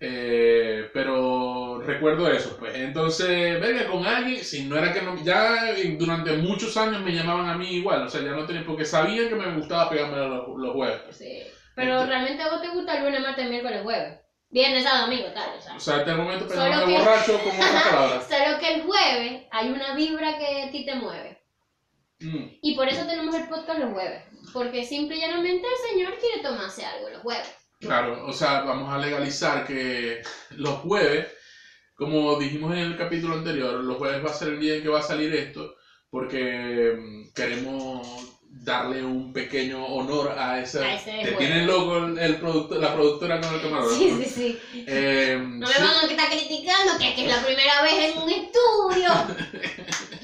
eh, 0.00 0.90
pero 0.94 1.80
recuerdo 1.82 2.30
eso, 2.30 2.56
pues, 2.58 2.74
entonces, 2.74 3.60
venga, 3.60 3.86
con 3.86 4.06
alguien, 4.06 4.42
si 4.42 4.64
no 4.64 4.76
era 4.78 4.92
que 4.92 5.02
no, 5.02 5.22
ya 5.22 5.74
durante 5.98 6.32
muchos 6.38 6.76
años 6.76 7.02
me 7.02 7.12
llamaban 7.12 7.48
a 7.50 7.56
mí 7.56 7.68
igual, 7.68 8.02
o 8.02 8.08
sea, 8.08 8.22
ya 8.22 8.30
no 8.30 8.46
tenía, 8.46 8.64
porque 8.64 8.84
sabían 8.84 9.28
que 9.28 9.34
me 9.34 9.54
gustaba 9.56 9.90
pegarme 9.90 10.16
los, 10.16 10.48
los 10.56 10.72
jueves, 10.72 11.00
Sí. 11.16 11.42
Pero 11.76 12.04
realmente 12.04 12.42
a 12.42 12.50
vos 12.50 12.60
te 12.60 12.68
gusta 12.68 12.98
el 12.98 13.04
lunes, 13.04 13.20
martes, 13.22 13.48
miércoles, 13.48 13.80
jueves. 13.82 14.18
Viernes, 14.50 14.82
sábado, 14.82 15.06
domingo, 15.06 15.28
tal. 15.32 15.50
O 15.56 15.60
sea. 15.60 15.76
o 15.76 15.80
sea, 15.80 15.96
hasta 15.98 16.10
el 16.10 16.16
momento 16.18 16.46
pegándome 16.48 16.92
que- 16.92 16.98
borracho 16.98 17.38
con 17.38 17.52
otras 17.52 17.82
palabras. 17.90 18.28
Solo 18.28 18.58
que 18.58 18.74
el 18.74 18.82
jueves 18.82 19.42
hay 19.52 19.68
una 19.70 19.94
vibra 19.94 20.36
que 20.36 20.62
a 20.64 20.70
ti 20.72 20.84
te 20.84 20.96
mueve. 20.96 21.40
Mm. 22.18 22.44
Y 22.60 22.74
por 22.74 22.88
eso 22.88 23.06
tenemos 23.06 23.34
el 23.34 23.48
podcast 23.48 23.78
los 23.78 23.92
jueves. 23.92 24.24
Porque 24.52 24.84
simple 24.84 25.16
y 25.16 25.20
llanamente 25.20 25.66
el 25.66 25.90
señor 25.90 26.18
quiere 26.18 26.42
tomarse 26.42 26.84
algo 26.84 27.08
los 27.10 27.22
jueves. 27.22 27.48
Claro, 27.80 28.24
o 28.26 28.32
sea, 28.32 28.58
vamos 28.58 28.92
a 28.92 28.98
legalizar 28.98 29.64
que 29.64 30.20
los 30.50 30.76
jueves, 30.76 31.26
como 31.94 32.36
dijimos 32.36 32.72
en 32.72 32.78
el 32.78 32.96
capítulo 32.96 33.34
anterior, 33.34 33.82
los 33.82 33.96
jueves 33.96 34.22
va 34.24 34.28
a 34.28 34.32
ser 34.32 34.48
el 34.48 34.58
día 34.58 34.74
en 34.74 34.82
que 34.82 34.88
va 34.88 34.98
a 34.98 35.02
salir 35.02 35.32
esto, 35.32 35.72
porque 36.10 36.92
mm, 36.94 37.32
queremos 37.34 38.06
darle 38.42 39.02
un 39.02 39.32
pequeño 39.32 39.82
honor 39.82 40.32
a 40.36 40.58
ese. 40.58 40.80
A 40.80 40.92
ese 40.92 41.22
juego. 41.22 41.38
tiene 41.38 41.58
el 41.58 41.66
logo 41.66 41.96
el, 41.96 42.18
el 42.18 42.38
producto- 42.38 42.78
la 42.78 42.92
productora 42.92 43.40
con 43.40 43.54
el 43.54 43.60
camarógrafo. 43.60 44.02
Sí, 44.02 44.26
sí, 44.26 44.56
sí. 44.72 44.84
Eh, 44.86 45.36
No 45.38 45.66
me 45.66 45.74
sí. 45.74 45.82
van 45.82 45.96
a 45.96 46.04
estar 46.04 46.28
criticando 46.28 46.98
que, 46.98 47.14
que 47.14 47.22
es 47.22 47.28
la 47.28 47.42
primera 47.42 47.80
vez 47.80 48.10
en 48.10 48.18
un 48.18 48.28
estudio. 48.28 49.08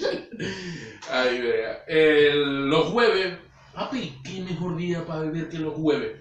Ay, 1.08 1.38
vea. 1.38 1.82
El- 1.86 2.68
los 2.68 2.86
jueves, 2.86 3.32
papi, 3.72 4.20
qué 4.22 4.40
mejor 4.40 4.76
día 4.76 5.04
para 5.04 5.20
beber 5.20 5.48
que 5.48 5.58
los 5.58 5.74
jueves. 5.74 6.12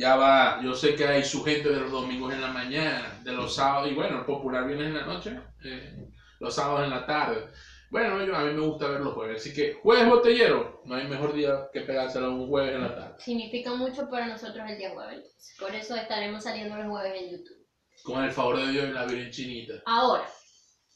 Ya 0.00 0.16
va, 0.16 0.58
yo 0.62 0.74
sé 0.74 0.94
que 0.94 1.06
hay 1.06 1.22
su 1.22 1.44
gente 1.44 1.68
de 1.68 1.78
los 1.78 1.90
domingos 1.90 2.32
en 2.32 2.40
la 2.40 2.48
mañana, 2.48 3.20
de 3.22 3.32
los 3.32 3.54
sábados, 3.54 3.90
y 3.90 3.94
bueno, 3.94 4.20
el 4.20 4.24
popular 4.24 4.66
viene 4.66 4.86
en 4.86 4.94
la 4.94 5.04
noche, 5.04 5.38
eh, 5.62 6.08
los 6.38 6.54
sábados 6.54 6.84
en 6.84 6.90
la 6.90 7.04
tarde. 7.04 7.50
Bueno, 7.90 8.24
yo, 8.24 8.34
a 8.34 8.44
mí 8.44 8.54
me 8.54 8.66
gusta 8.66 8.88
ver 8.88 9.02
los 9.02 9.12
jueves, 9.12 9.42
así 9.42 9.52
que 9.52 9.74
jueves 9.74 10.08
botellero, 10.08 10.80
no 10.86 10.94
hay 10.94 11.06
mejor 11.06 11.34
día 11.34 11.68
que 11.70 11.82
pegárselo 11.82 12.32
un 12.32 12.48
jueves 12.48 12.76
en 12.76 12.80
la 12.80 12.94
tarde. 12.94 13.14
Significa 13.18 13.74
mucho 13.74 14.08
para 14.08 14.26
nosotros 14.26 14.64
el 14.70 14.78
día 14.78 14.90
jueves. 14.94 15.54
Por 15.58 15.74
eso 15.74 15.94
estaremos 15.94 16.44
saliendo 16.44 16.76
los 16.76 16.86
jueves 16.86 17.22
en 17.22 17.30
YouTube. 17.32 17.66
Con 18.02 18.24
el 18.24 18.32
favor 18.32 18.56
de 18.56 18.72
Dios 18.72 18.88
y 18.88 18.92
la 18.92 19.04
Virgen 19.04 19.30
Chinita. 19.30 19.74
Ahora, 19.84 20.26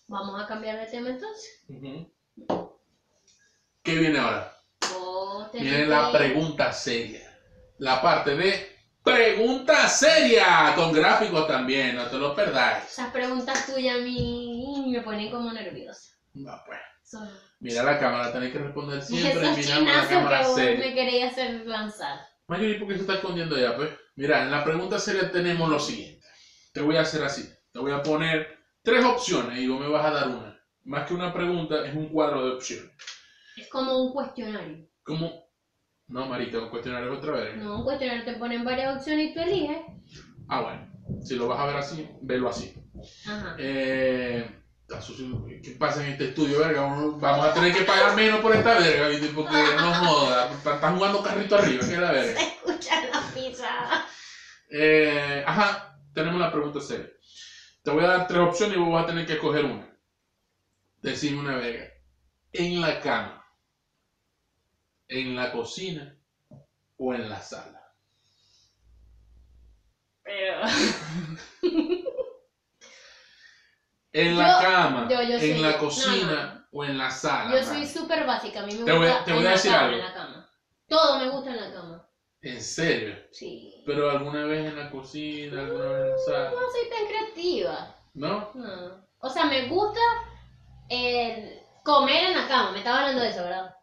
vamos 0.08 0.42
a 0.42 0.46
cambiar 0.46 0.80
de 0.80 0.86
tema 0.86 1.10
entonces. 1.10 1.62
¿Qué 3.82 3.98
viene 3.98 4.18
ahora? 4.18 4.56
Viene 5.52 5.88
la 5.88 6.10
pregunta 6.10 6.72
seria. 6.72 7.20
La 7.76 8.00
parte 8.00 8.34
de 8.34 8.73
pregunta 9.04 9.86
seria, 9.88 10.72
con 10.74 10.92
gráficos 10.92 11.46
también, 11.46 11.94
no 11.94 12.06
te 12.06 12.16
lo 12.16 12.34
perdáis. 12.34 12.84
Esas 12.84 13.12
preguntas 13.12 13.66
tuyas 13.66 13.98
a 13.98 14.00
mí 14.00 14.86
me 14.88 15.02
ponen 15.02 15.30
como 15.30 15.52
nerviosa. 15.52 16.16
No, 16.32 16.60
pues. 16.66 16.80
Son 17.04 17.28
Mira 17.60 17.82
la 17.82 17.98
cámara, 17.98 18.32
tenés 18.32 18.50
que 18.52 18.58
responder 18.58 19.02
siempre 19.02 19.42
esos 19.42 19.56
mirando 19.56 19.92
la 19.92 20.08
cámara 20.08 20.40
que 20.40 20.46
vos 20.46 20.56
seria. 20.56 20.86
me 20.86 20.94
queréis 20.94 21.24
hacer 21.24 21.66
lanzar. 21.66 22.18
Mayuri, 22.48 22.78
¿por 22.78 22.88
qué 22.88 22.94
se 22.94 23.00
está 23.02 23.14
escondiendo 23.14 23.56
ya, 23.56 23.76
pues? 23.76 23.90
Mira, 24.16 24.42
en 24.42 24.50
la 24.50 24.64
pregunta 24.64 24.98
seria 24.98 25.30
tenemos 25.30 25.68
lo 25.68 25.78
siguiente. 25.78 26.26
Te 26.72 26.80
voy 26.80 26.96
a 26.96 27.02
hacer 27.02 27.22
así. 27.22 27.48
Te 27.72 27.78
voy 27.78 27.92
a 27.92 28.02
poner 28.02 28.58
tres 28.82 29.04
opciones 29.04 29.58
y 29.58 29.68
vos 29.68 29.80
me 29.80 29.88
vas 29.88 30.04
a 30.06 30.10
dar 30.10 30.28
una. 30.28 30.60
Más 30.84 31.06
que 31.06 31.14
una 31.14 31.32
pregunta, 31.32 31.86
es 31.86 31.94
un 31.94 32.08
cuadro 32.08 32.44
de 32.44 32.52
opciones. 32.54 32.90
Es 33.56 33.68
como 33.68 33.96
un 34.02 34.12
cuestionario. 34.12 34.86
¿Cómo? 35.02 35.43
No, 36.08 36.26
marica, 36.26 36.58
un 36.58 36.68
cuestionario 36.68 37.12
es 37.12 37.18
otra 37.18 37.32
vez. 37.32 37.56
No, 37.56 37.78
un 37.78 37.84
cuestionario 37.84 38.24
te 38.24 38.34
ponen 38.34 38.64
varias 38.64 38.96
opciones 38.96 39.30
y 39.30 39.34
tú 39.34 39.40
eliges. 39.40 39.78
Ah, 40.48 40.60
bueno. 40.60 40.94
Si 41.22 41.36
lo 41.36 41.48
vas 41.48 41.60
a 41.60 41.66
ver 41.66 41.76
así, 41.76 42.08
velo 42.22 42.48
así. 42.48 42.74
Ajá. 43.26 43.56
Eh, 43.58 44.46
sucio. 45.00 45.44
¿Qué 45.62 45.70
pasa 45.72 46.04
en 46.04 46.12
este 46.12 46.28
estudio, 46.28 46.58
verga? 46.58 46.82
Vamos 46.82 47.46
a 47.46 47.54
tener 47.54 47.72
que 47.72 47.82
pagar 47.82 48.14
menos 48.14 48.40
por 48.40 48.54
esta 48.54 48.78
verga, 48.78 49.08
¿viste? 49.08 49.28
Porque 49.28 49.56
no 49.76 49.94
joda. 49.94 50.50
Están 50.52 50.96
jugando 50.96 51.22
carrito 51.22 51.56
arriba, 51.56 51.86
que 51.86 51.94
es 51.94 52.00
la 52.00 52.12
verga. 52.12 52.40
Escucha 52.64 53.06
la 53.06 53.20
pizza. 53.34 53.68
Eh, 54.70 55.42
ajá, 55.46 55.98
tenemos 56.12 56.40
la 56.40 56.52
pregunta 56.52 56.80
seria. 56.80 57.08
Te 57.82 57.90
voy 57.90 58.04
a 58.04 58.08
dar 58.08 58.26
tres 58.26 58.40
opciones 58.40 58.76
y 58.76 58.80
vos 58.80 58.92
vas 58.92 59.04
a 59.04 59.06
tener 59.06 59.26
que 59.26 59.34
escoger 59.34 59.64
una. 59.64 59.98
Decime 61.02 61.40
una 61.40 61.56
verga. 61.56 61.86
En 62.52 62.80
la 62.80 63.00
cama, 63.00 63.43
en 65.08 65.36
la 65.36 65.52
cocina 65.52 66.14
o 66.98 67.14
en 67.14 67.28
la 67.28 67.40
sala. 67.40 67.80
Pero. 70.22 70.60
En 74.12 74.38
la 74.38 74.46
Yo- 74.46 74.58
cama, 74.68 75.08
yo- 75.10 75.22
yo 75.22 75.36
en 75.38 75.60
la 75.62 75.72
No, 75.72 75.78
cocina 75.78 76.68
o 76.70 76.84
en 76.84 76.96
la 76.96 77.10
sala. 77.10 77.50
Yo 77.50 77.64
soy 77.64 77.84
súper 77.84 78.24
básica, 78.24 78.62
a 78.62 78.66
mí 78.66 78.72
me 78.76 78.84
Te 78.84 78.92
voy 78.92 79.06
gusta 79.08 79.24
te 79.24 79.32
voy 79.32 79.40
en 79.40 79.46
a 79.46 79.50
la 79.50 79.56
decir 79.56 79.70
cama, 79.72 79.82
algo. 79.84 79.96
en 79.96 80.04
la 80.04 80.14
cama. 80.14 80.50
Todo 80.88 81.18
me 81.18 81.28
gusta 81.30 81.50
en 81.50 81.56
la 81.56 81.72
cama. 81.72 82.08
En 82.42 82.62
serio. 82.62 83.16
Sí. 83.32 83.82
Pero 83.84 84.10
alguna 84.10 84.44
vez 84.44 84.66
en 84.68 84.76
la 84.76 84.88
cocina, 84.90 85.60
alguna 85.62 85.84
vez 85.86 86.04
en 86.04 86.10
la 86.12 86.18
sala. 86.18 86.50
No 86.50 86.70
soy 86.70 86.88
tan 86.90 87.06
creativa. 87.08 87.96
¿No? 88.14 88.50
No. 88.54 89.04
O 89.18 89.28
sea, 89.30 89.46
me 89.46 89.66
gusta 89.66 90.00
el 90.88 91.60
comer 91.82 92.26
en 92.26 92.34
la 92.34 92.46
cama. 92.46 92.70
Me 92.70 92.78
estaba 92.78 93.00
hablando 93.00 93.22
de 93.22 93.30
eso, 93.30 93.42
¿verdad? 93.42 93.74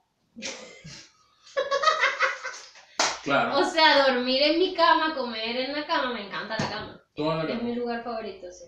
Claro. 3.24 3.60
O 3.60 3.66
sea, 3.66 4.08
dormir 4.08 4.42
en 4.42 4.58
mi 4.58 4.74
cama, 4.74 5.14
comer 5.14 5.56
en 5.56 5.74
la 5.74 5.86
cama, 5.86 6.12
me 6.14 6.26
encanta 6.26 6.58
la 6.58 6.70
cama. 6.70 7.00
Toda 7.16 7.36
la 7.36 7.44
Es 7.44 7.50
cama. 7.50 7.62
mi 7.62 7.76
lugar 7.76 8.04
favorito, 8.04 8.52
sí. 8.52 8.66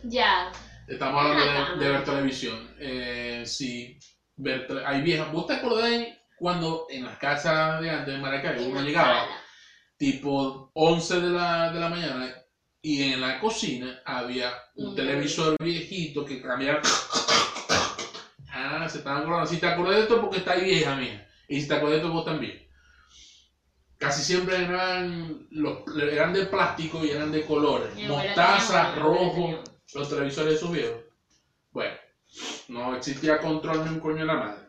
Ya. 0.04 0.52
Estamos 0.88 1.22
hablando 1.26 1.78
de, 1.78 1.90
ver 1.90 2.04
televisión. 2.06 2.74
Eh, 2.80 3.44
sí, 3.46 4.00
ver 4.38 4.66
hay 4.86 5.02
viejas. 5.02 5.30
¿Vos 5.32 5.46
te 5.48 5.54
acordáis 5.54 6.14
cuando 6.38 6.86
en 6.90 7.04
las 7.04 7.18
casas 7.18 7.82
de 7.82 7.90
antes 7.90 8.14
de 8.14 8.20
Maracay 8.20 8.58
En 8.64 8.72
uno 8.72 8.82
llegaba 8.82 9.24
sala. 9.26 9.42
tipo 9.98 10.72
11 10.74 11.20
de 11.20 11.30
la, 11.30 11.70
de 11.70 11.80
la 11.80 11.88
mañana 11.90 12.34
y 12.82 13.04
en 13.04 13.22
la 13.22 13.40
cocina 13.40 14.02
había 14.06 14.52
un 14.76 14.96
televisor 14.96 15.56
viejito 15.60 16.26
que 16.26 16.42
cambiaba? 16.42 16.82
Ah, 18.50 18.88
se 18.90 19.00
estaban 19.00 19.22
acordando. 19.22 19.48
Si 19.48 19.58
te 19.58 19.68
acordás 19.68 19.96
de 19.96 20.02
esto 20.02 20.22
porque 20.22 20.38
está 20.38 20.54
ahí 20.54 20.66
vieja 20.66 20.96
mía. 20.96 21.28
Y 21.48 21.62
si 21.62 21.68
te 21.68 21.76
acordás 21.76 21.94
de 21.94 21.98
esto 21.98 22.14
vos 22.14 22.26
también. 22.26 22.68
Casi 23.98 24.24
siempre 24.24 24.64
eran, 24.64 25.48
los, 25.52 25.84
eran 25.96 26.34
de 26.34 26.46
plástico 26.46 27.06
y 27.06 27.12
eran 27.12 27.32
de 27.32 27.46
colores. 27.46 27.94
Mostaza, 28.08 28.96
rojo, 28.96 29.64
los 29.94 30.10
televisores 30.10 30.56
esos 30.56 30.72
viejos. 30.72 31.02
Bueno, 31.72 31.96
no 32.68 32.96
existía 32.96 33.38
control 33.38 33.84
ni 33.86 33.92
un 33.92 34.00
coño 34.00 34.22
de 34.22 34.26
la 34.26 34.36
madre. 34.36 34.66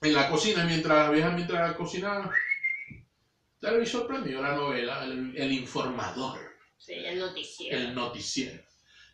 En 0.00 0.14
la 0.14 0.28
cocina, 0.30 0.64
mientras 0.64 0.98
las 0.98 1.12
viejas 1.12 1.34
mientras 1.34 1.76
cocinaban, 1.76 2.30
televisor 3.60 4.06
prendió 4.06 4.40
la 4.40 4.54
novela, 4.54 5.04
el, 5.04 5.36
el 5.36 5.52
informador, 5.52 6.38
Sí, 6.78 6.92
el 6.94 7.18
noticiero. 7.18 7.78
el 7.78 7.94
noticiero. 7.94 8.62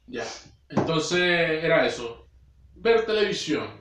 Ya. 0.06 0.26
Entonces 0.68 1.20
era 1.64 1.86
eso. 1.86 2.28
Ver 2.74 3.06
televisión. 3.06 3.80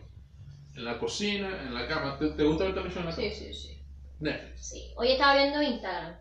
En 0.76 0.86
la 0.86 0.98
cocina, 1.00 1.64
en 1.64 1.74
la 1.74 1.88
cama. 1.88 2.18
¿Te, 2.18 2.30
te 2.30 2.44
gusta 2.44 2.66
ver 2.66 2.74
televisión 2.74 3.04
en 3.04 3.10
la 3.10 3.16
cama? 3.16 3.28
Sí, 3.30 3.36
sí, 3.36 3.54
sí. 3.54 3.78
Netflix. 4.20 4.70
Sí. 4.70 4.94
Hoy 4.96 5.12
estaba 5.12 5.36
viendo 5.36 5.62
Instagram 5.62 6.16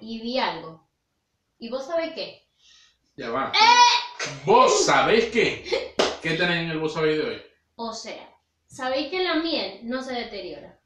y 0.00 0.20
vi 0.20 0.38
algo. 0.38 0.88
¿Y 1.58 1.68
vos 1.68 1.86
sabés 1.86 2.12
qué? 2.14 2.42
Ya 3.16 3.30
va. 3.30 3.52
¿Vos 4.44 4.84
sabéis 4.84 5.26
qué? 5.26 5.94
¿Qué 6.22 6.30
tenéis 6.34 6.62
en 6.64 6.70
el 6.70 6.78
vos 6.78 6.94
sabéis 6.94 7.18
de 7.18 7.24
hoy? 7.24 7.42
O 7.76 7.92
sea, 7.92 8.28
sabéis 8.66 9.10
que 9.10 9.22
la 9.22 9.36
miel 9.36 9.80
no 9.84 10.02
se 10.02 10.12
deteriora. 10.12 10.80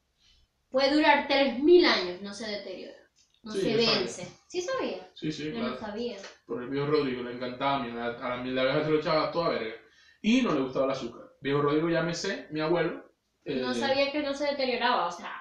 Puede 0.71 0.95
durar 0.95 1.27
3.000 1.29 1.85
años, 1.87 2.23
no 2.23 2.33
se 2.35 2.47
deteriora. 2.47 2.99
No 3.43 3.53
Sí, 3.53 3.61
se 3.61 3.85
sabía. 3.85 4.29
¿Sí 4.51 4.61
sabía? 4.61 5.09
Sí, 5.15 5.31
sí, 5.31 5.45
Yo 5.45 5.51
claro. 5.53 5.69
no 5.69 5.79
sabía. 5.79 6.17
Por 6.45 6.61
el 6.61 6.69
viejo 6.69 6.87
Rodrigo 6.87 7.23
le 7.23 7.31
encantaba 7.31 7.75
a. 7.85 8.07
A 8.27 8.29
la 8.31 8.37
miel 8.43 8.57
de 8.57 8.61
abeja 8.61 8.83
se 8.83 8.91
lo 8.91 8.97
echaba 8.97 9.31
toda 9.31 9.51
verga. 9.51 9.77
Y 10.21 10.43
no 10.43 10.53
le 10.53 10.61
gustaba 10.61 10.87
el 10.87 10.91
azúcar. 10.91 11.23
Viejo 11.41 11.61
Rodrigo 11.61 11.89
ya 11.89 12.03
me 12.03 12.13
sé, 12.13 12.49
mi 12.51 12.59
abuelo. 12.59 13.13
eh, 13.45 13.61
No 13.61 13.73
sabía 13.73 14.11
que 14.11 14.25
no 14.25 14.35
se 14.35 14.47
deterioraba, 14.47 15.07
o 15.07 15.13
sea, 15.13 15.41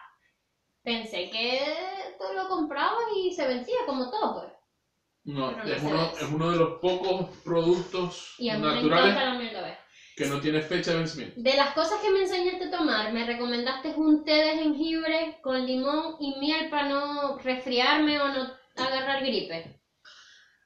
pensé 0.83 1.27
que 1.31 1.59
tú 2.19 2.25
lo 2.35 2.47
comprabas 2.49 3.01
y 3.15 3.31
se 3.31 3.47
vencía 3.47 3.79
como 3.87 4.11
todo, 4.11 4.41
pues. 4.41 4.53
No, 5.23 5.51
no 5.53 5.63
es 5.63 5.81
uno, 5.81 6.03
es 6.03 6.29
uno 6.31 6.51
de 6.51 6.57
los 6.57 6.79
pocos 6.79 7.35
productos 7.43 8.35
Y 8.37 8.49
a 8.49 8.57
mí 8.57 8.61
me 8.61 8.75
naturales 8.75 9.11
encanta 9.11 9.31
la 9.31 9.39
miel 9.39 9.57
que 10.15 10.27
no 10.27 10.39
tiene 10.39 10.61
fecha 10.61 10.91
de 10.91 10.97
vencimiento. 10.97 11.41
De 11.41 11.55
las 11.55 11.73
cosas 11.73 11.99
que 11.99 12.11
me 12.11 12.19
enseñaste 12.21 12.65
a 12.65 12.77
tomar, 12.77 13.11
me 13.11 13.25
recomendaste 13.25 13.93
un 13.95 14.23
té 14.23 14.33
de 14.33 14.57
jengibre 14.57 15.39
con 15.41 15.65
limón 15.65 16.15
y 16.19 16.37
miel 16.39 16.69
para 16.69 16.89
no 16.89 17.37
resfriarme 17.39 18.19
o 18.19 18.27
no 18.27 18.58
agarrar 18.85 19.21
gripe. 19.23 19.75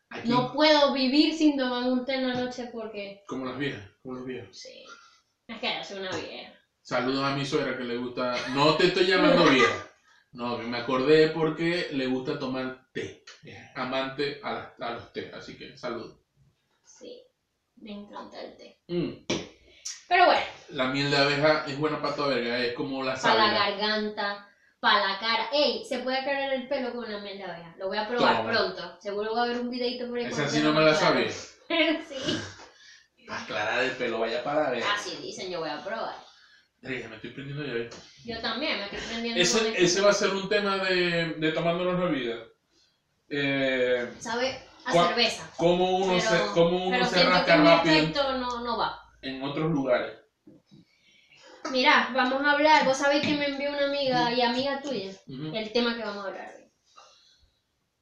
Aquí, 0.10 0.29
No 0.29 0.51
puedo 0.51 0.93
vivir 0.93 1.34
sin 1.34 1.58
tomar 1.58 1.88
un 1.89 2.05
té 2.05 2.15
en 2.15 2.27
la 2.27 2.34
noche 2.36 2.70
porque... 2.72 3.24
como 3.27 3.46
las 3.46 3.58
viejas, 3.58 3.82
como 4.01 4.15
los 4.17 4.25
viejos. 4.25 4.55
Sí. 4.58 4.86
Es 5.48 5.60
que 5.60 5.75
yo 5.77 5.84
soy 5.84 5.98
una 6.00 6.12
vieja. 6.15 6.53
Saludos 6.82 7.24
a 7.24 7.36
mi 7.36 7.46
suegra 7.46 7.77
que 7.77 7.84
le 7.84 7.98
gusta. 7.98 8.36
No 8.53 8.75
te 8.75 8.86
estoy 8.86 9.05
llamando 9.08 9.43
vieja. 9.50 9.88
No, 10.34 10.58
que 10.60 10.65
me 10.65 10.77
acordé 10.77 11.27
porque 11.29 11.89
le 11.91 12.05
gusta 12.08 12.38
tomar 12.39 12.88
té. 12.91 13.24
Es 13.43 13.58
amante 13.75 14.39
a, 14.43 14.51
la- 14.53 14.75
a 14.79 14.91
los 14.91 15.12
té, 15.13 15.32
así 15.34 15.58
que 15.58 15.77
saludos. 15.77 16.20
Sí. 16.84 17.22
Me 17.77 17.91
encanta 17.91 18.39
el 18.41 18.55
té. 18.55 18.77
Mm, 18.88 19.25
Pero 20.08 20.25
bueno, 20.25 20.41
La 20.70 20.88
miel 20.88 21.10
de 21.12 21.17
abeja 21.17 21.63
es 21.67 21.77
buena 21.77 22.01
para 22.01 22.15
toda 22.15 22.36
verga, 22.36 22.60
es 22.60 22.74
como 22.74 23.03
la 23.03 23.15
para 23.15 23.36
la 23.36 23.53
garganta, 23.53 24.48
para 24.84 25.13
la 25.13 25.18
cara. 25.18 25.48
Ey, 25.54 25.86
se 25.86 26.00
puede 26.00 26.18
aclarar 26.18 26.54
el 26.54 26.68
pelo 26.68 26.92
con 26.94 27.10
la 27.10 27.20
miel 27.20 27.38
de 27.38 27.46
abeja. 27.46 27.74
Lo 27.80 27.88
voy 27.88 27.98
a 27.98 28.06
probar 28.06 28.36
Toma. 28.38 28.52
pronto. 28.52 28.98
Seguro 29.00 29.34
va 29.34 29.42
a 29.42 29.44
haber 29.46 29.60
un 29.62 29.70
videito 29.70 30.10
por 30.10 30.18
ahí. 30.20 30.25
Esa 30.25 30.50
sí 30.50 30.60
no 30.60 30.74
me 30.74 30.82
la 30.82 30.94
sabía. 30.94 31.32
sí. 31.72 32.42
Para 33.25 33.42
aclarar 33.44 33.84
el 33.86 33.92
pelo, 33.92 34.20
vaya 34.20 34.44
para 34.44 34.63
la 34.63 34.70
verga. 34.72 34.94
Así 34.94 35.16
dicen, 35.22 35.50
yo 35.50 35.62
voy 35.62 35.70
a 35.70 35.82
probar. 35.82 36.16
Verga, 36.82 37.08
me 37.08 37.16
estoy 37.16 37.30
prendiendo 37.32 37.66
ya. 37.66 37.74
¿viste? 37.75 37.98
Yo 38.25 38.42
también 38.42 38.78
me 38.78 38.84
estoy 38.84 39.00
prendiendo 39.00 39.42
Ese, 39.42 39.58
esto. 39.70 39.74
ese 39.78 40.02
va 40.02 40.10
a 40.10 40.13
ser 40.13 40.32
un 40.32 40.50
tema 40.50 40.75
de, 40.80 41.36
de 41.38 41.52
tomándonos 41.54 41.98
la 41.98 42.06
vida. 42.08 42.36
Eh, 43.30 44.13
Sabe 44.20 44.68
a 44.86 44.92
cerveza. 44.92 45.50
cómo 45.56 45.98
uno 45.98 46.18
pero 46.20 46.46
se, 46.46 46.52
cómo 46.54 46.88
uno 46.88 46.98
pero 46.98 47.06
se 47.06 47.24
rasca 47.24 47.56
mi 47.56 47.68
rápido. 47.68 47.96
efecto 47.96 48.38
no, 48.38 48.62
no 48.66 48.78
va. 48.78 49.00
en 49.22 49.42
otros 49.44 49.72
lugares. 49.72 50.12
Mira, 51.72 52.10
vamos 52.13 52.43
a 52.43 52.51
hablar. 52.51 52.86
Vos 52.86 52.98
sabéis 52.98 53.25
que 53.25 53.36
me 53.36 53.46
envió 53.48 53.70
una 53.70 53.86
amiga 53.86 54.32
y 54.32 54.41
amiga 54.41 54.82
tuya 54.82 55.12
el 55.27 55.72
tema 55.72 55.96
que 55.96 56.03
vamos 56.03 56.25
a 56.25 56.27
hablar 56.27 56.53
hoy. 56.55 56.72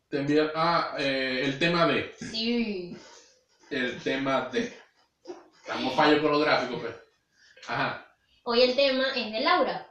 Te 0.09 0.17
envía 0.19 0.51
ah, 0.55 0.95
eh, 0.99 1.41
el 1.45 1.57
tema 1.57 1.87
de. 1.87 2.13
Sí. 2.19 2.97
El 3.69 4.01
tema 4.01 4.49
de. 4.51 4.77
Estamos 5.61 5.95
fallo 5.95 6.21
con 6.21 6.31
los 6.31 6.41
gráficos, 6.41 6.81
pues. 6.81 6.95
Ajá. 7.67 8.07
Hoy 8.43 8.61
el 8.61 8.75
tema 8.75 9.09
es 9.15 9.31
de 9.31 9.39
Laura. 9.41 9.87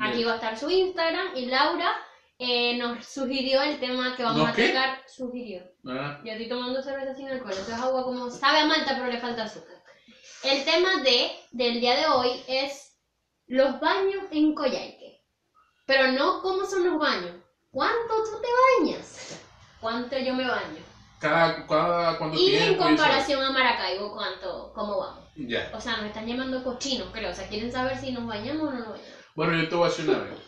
Aquí 0.00 0.24
va 0.24 0.32
a 0.32 0.34
estar 0.36 0.58
su 0.58 0.68
Instagram 0.70 1.36
y 1.36 1.46
Laura 1.46 1.94
eh, 2.38 2.76
nos 2.76 3.06
sugirió 3.06 3.62
el 3.62 3.78
tema 3.78 4.16
que 4.16 4.24
vamos 4.24 4.42
¿No 4.42 4.46
a 4.48 4.52
qué? 4.52 4.68
tocar. 4.68 5.02
Sugirió. 5.06 5.62
¿Verdad? 5.82 6.20
Yo 6.24 6.32
estoy 6.32 6.48
tomando 6.48 6.82
cerveza 6.82 7.14
sin 7.14 7.28
alcohol, 7.28 7.52
eso 7.52 7.72
es 7.72 7.78
agua 7.78 8.04
como 8.04 8.30
sabe 8.30 8.58
a 8.58 8.66
malta 8.66 8.94
pero 8.94 9.06
le 9.06 9.18
falta 9.18 9.44
azúcar. 9.44 9.82
El 10.42 10.64
tema 10.64 11.02
de 11.02 11.30
del 11.52 11.80
día 11.80 11.94
de 11.96 12.06
hoy 12.06 12.42
es 12.48 12.91
los 13.46 13.80
baños 13.80 14.24
en 14.30 14.54
Coyhaique. 14.54 15.20
Pero 15.86 16.12
no 16.12 16.40
cómo 16.42 16.64
son 16.64 16.84
los 16.84 16.98
baños. 16.98 17.32
¿Cuánto 17.70 18.22
tú 18.24 18.40
te 18.40 18.48
bañas? 18.84 19.40
¿Cuánto 19.80 20.18
yo 20.18 20.34
me 20.34 20.46
baño? 20.46 20.78
Cada, 21.18 21.66
cada 21.66 22.18
cuánto 22.18 22.38
Y 22.38 22.56
en 22.56 22.74
eso. 22.74 22.82
comparación 22.82 23.42
a 23.42 23.50
Maracaibo, 23.52 24.12
¿cuánto, 24.12 24.72
cómo 24.74 24.98
vamos? 24.98 25.24
Ya. 25.36 25.70
O 25.74 25.80
sea, 25.80 25.96
nos 25.98 26.06
están 26.06 26.26
llamando 26.26 26.62
cochinos, 26.64 27.08
creo. 27.12 27.30
O 27.30 27.34
sea, 27.34 27.48
quieren 27.48 27.70
saber 27.72 27.96
si 27.98 28.12
nos 28.12 28.26
bañamos 28.26 28.68
o 28.68 28.72
no 28.72 28.78
nos 28.78 28.88
bañamos. 28.90 29.22
Bueno, 29.34 29.56
yo 29.56 29.68
te 29.68 29.74
voy 29.74 29.86
a 29.86 29.88
decir 29.88 30.08
una 30.08 30.18
vez. 30.18 30.38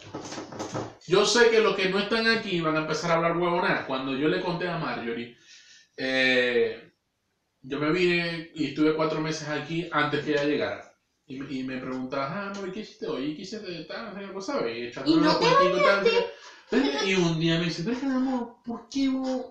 Yo 1.06 1.24
sé 1.24 1.50
que 1.50 1.60
los 1.60 1.74
que 1.74 1.88
no 1.88 1.98
están 1.98 2.26
aquí 2.28 2.60
van 2.60 2.76
a 2.76 2.80
empezar 2.80 3.10
a 3.10 3.14
hablar 3.14 3.36
huevonadas. 3.36 3.86
Cuando 3.86 4.14
yo 4.16 4.28
le 4.28 4.42
conté 4.42 4.68
a 4.68 4.76
Marjorie, 4.78 5.36
eh, 5.96 6.92
yo 7.62 7.78
me 7.78 7.90
vine 7.92 8.50
y 8.54 8.66
estuve 8.66 8.94
cuatro 8.94 9.20
meses 9.20 9.48
aquí 9.48 9.88
antes 9.90 10.24
que 10.24 10.32
ella 10.32 10.44
llegara. 10.44 10.93
Y, 11.26 11.36
me- 11.36 11.50
y 11.50 11.62
me 11.62 11.78
preguntaba, 11.78 12.26
ah, 12.30 12.52
no, 12.54 12.66
¿y 12.66 12.70
¿qué 12.70 12.80
hiciste 12.80 13.06
hoy? 13.06 13.28
¿Y 13.30 13.34
qué 13.34 13.42
hiciste? 13.42 13.84
Tal, 13.84 14.12
no 14.32 14.40
¿sabes? 14.40 14.76
Y, 14.76 14.82
echándole 14.84 15.22
¿Y 15.22 15.24
no 15.24 15.36
te 15.38 15.44
tal, 15.82 16.02
tal. 16.68 17.06
Y 17.06 17.14
un 17.14 17.38
día 17.38 17.56
me 17.56 17.64
dice, 17.64 17.82
pero 17.82 18.10
amor, 18.10 18.56
¿por 18.62 18.88
qué 18.88 19.08
vos 19.08 19.46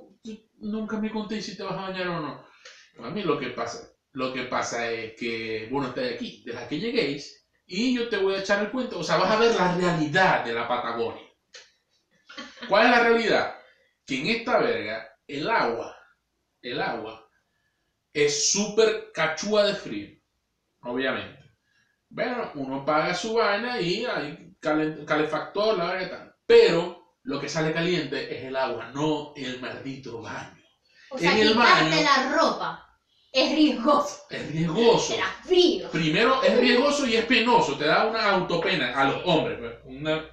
nunca 0.60 0.98
me 0.98 1.10
conté 1.10 1.42
si 1.42 1.56
te 1.56 1.64
vas 1.64 1.76
a 1.76 1.82
bañar 1.82 2.08
o 2.10 2.20
no? 2.20 2.40
A 3.00 3.10
mí 3.10 3.24
lo 3.24 3.38
que 3.38 3.50
pasa, 3.50 3.80
lo 4.14 4.32
que 4.32 4.44
pasa 4.44 4.86
es 4.88 5.14
que 5.16 5.68
vos 5.70 5.82
no 5.82 5.88
estás 5.88 6.10
aquí. 6.12 6.44
Deja 6.46 6.68
que 6.68 6.78
lleguéis 6.78 7.44
y 7.66 7.94
yo 7.94 8.08
te 8.08 8.18
voy 8.18 8.34
a 8.34 8.38
echar 8.38 8.60
el 8.60 8.70
cuento. 8.70 9.00
O 9.00 9.04
sea, 9.04 9.16
vas 9.16 9.30
a 9.32 9.38
ver 9.38 9.54
la 9.54 9.74
realidad 9.74 10.44
de 10.44 10.54
la 10.54 10.68
Patagonia. 10.68 11.24
¿Cuál 12.68 12.84
es 12.84 12.90
la 12.90 13.00
realidad? 13.00 13.54
Que 14.06 14.18
en 14.18 14.26
esta 14.28 14.58
verga, 14.58 15.06
el 15.28 15.50
agua, 15.50 15.96
el 16.62 16.82
agua, 16.82 17.26
es 18.14 18.52
súper 18.52 19.12
cachúa 19.14 19.64
de 19.64 19.74
frío, 19.74 20.10
obviamente. 20.82 21.43
Bueno, 22.16 22.52
uno 22.56 22.86
paga 22.86 23.16
su 23.16 23.34
vaina 23.34 23.82
y 23.82 24.06
hay 24.06 24.56
calefactor, 24.62 25.76
la 25.78 25.86
verga 25.86 26.10
tal. 26.10 26.36
Pero 26.46 27.16
lo 27.24 27.40
que 27.40 27.50
sale 27.50 27.74
caliente 27.74 28.38
es 28.38 28.44
el 28.44 28.56
agua, 28.56 28.92
no 28.94 29.34
el 29.36 29.60
maldito 29.60 30.22
baño. 30.22 30.62
O 31.10 31.18
sea, 31.18 31.32
En 31.32 31.40
el 31.40 31.54
baño- 31.56 31.90
la 32.04 32.36
ropa 32.38 32.88
es 33.32 33.52
riesgoso. 33.56 34.26
Es 34.30 34.52
riesgoso. 34.52 35.14
Será 35.14 35.26
frío. 35.44 35.90
Primero 35.90 36.44
es 36.44 36.56
riesgoso 36.60 37.08
y 37.08 37.16
es 37.16 37.26
penoso, 37.26 37.76
te 37.78 37.86
da 37.86 38.06
una 38.06 38.30
autopena 38.30 38.94
a 38.96 39.06
los 39.06 39.22
hombres. 39.26 39.58
pues, 39.60 39.74
Una, 39.86 40.24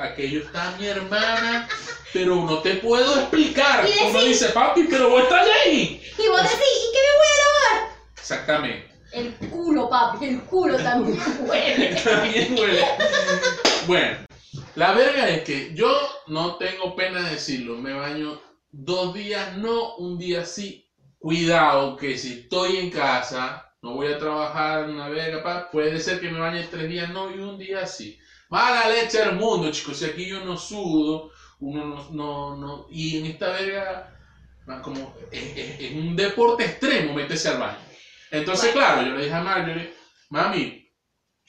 aquello 0.00 0.40
está 0.40 0.74
mi 0.78 0.86
hermana, 0.86 1.68
pero 2.14 2.36
no 2.36 2.60
te 2.60 2.76
puedo 2.76 3.14
explicar. 3.20 3.86
Y 3.86 4.04
Uno 4.08 4.20
decir- 4.20 4.28
dice, 4.28 4.48
papi, 4.50 4.84
pero 4.84 5.10
vos 5.10 5.22
estás 5.24 5.46
ahí. 5.66 6.02
Y 6.18 6.28
vos 6.28 6.42
decís, 6.42 6.58
¿y 6.60 6.92
qué 6.92 6.98
me 6.98 7.12
voy 7.18 7.26
a 7.34 7.76
lavar? 7.82 7.96
Exactamente. 8.16 8.95
El 9.16 9.32
culo, 9.50 9.88
papi, 9.88 10.26
el 10.26 10.40
culo 10.42 10.76
también 10.76 11.18
huele. 11.40 11.94
También 12.02 12.58
huele. 12.58 12.84
Bueno, 13.86 14.18
la 14.74 14.92
verga 14.92 15.28
es 15.30 15.42
que 15.42 15.72
yo 15.74 15.88
no 16.26 16.56
tengo 16.56 16.94
pena 16.94 17.22
de 17.22 17.30
decirlo, 17.30 17.76
me 17.76 17.94
baño 17.94 18.38
dos 18.70 19.14
días, 19.14 19.56
no 19.56 19.94
un 19.96 20.18
día 20.18 20.44
sí. 20.44 20.84
Cuidado 21.18 21.96
que 21.96 22.18
si 22.18 22.40
estoy 22.40 22.76
en 22.76 22.90
casa, 22.90 23.72
no 23.82 23.94
voy 23.94 24.08
a 24.08 24.18
trabajar 24.18 24.88
una 24.88 25.08
verga, 25.08 25.42
pa, 25.42 25.70
puede 25.70 25.98
ser 25.98 26.20
que 26.20 26.28
me 26.30 26.38
bañe 26.38 26.62
tres 26.70 26.86
días, 26.88 27.10
no, 27.10 27.30
y 27.34 27.38
un 27.38 27.56
día 27.58 27.86
sí. 27.86 28.18
Mala 28.50 28.88
leche 28.88 29.18
del 29.18 29.32
mundo, 29.36 29.70
chicos, 29.72 29.98
si 29.98 30.04
aquí 30.04 30.28
yo 30.28 30.44
no 30.44 30.56
sudo, 30.58 31.30
uno 31.60 31.84
no, 31.84 32.10
no, 32.10 32.56
no, 32.56 32.86
y 32.90 33.16
en 33.16 33.26
esta 33.26 33.48
verga, 33.48 34.14
como, 34.82 35.14
es, 35.32 35.56
es- 35.56 35.80
es 35.80 35.92
un 35.94 36.14
deporte 36.14 36.64
extremo 36.64 37.14
meterse 37.14 37.48
al 37.48 37.58
baño. 37.58 37.78
Entonces, 38.30 38.72
Bueno. 38.72 38.86
claro, 38.86 39.02
yo 39.06 39.12
le 39.12 39.22
dije 39.22 39.34
a 39.34 39.40
Marjorie, 39.40 39.90
mami, 40.30 40.88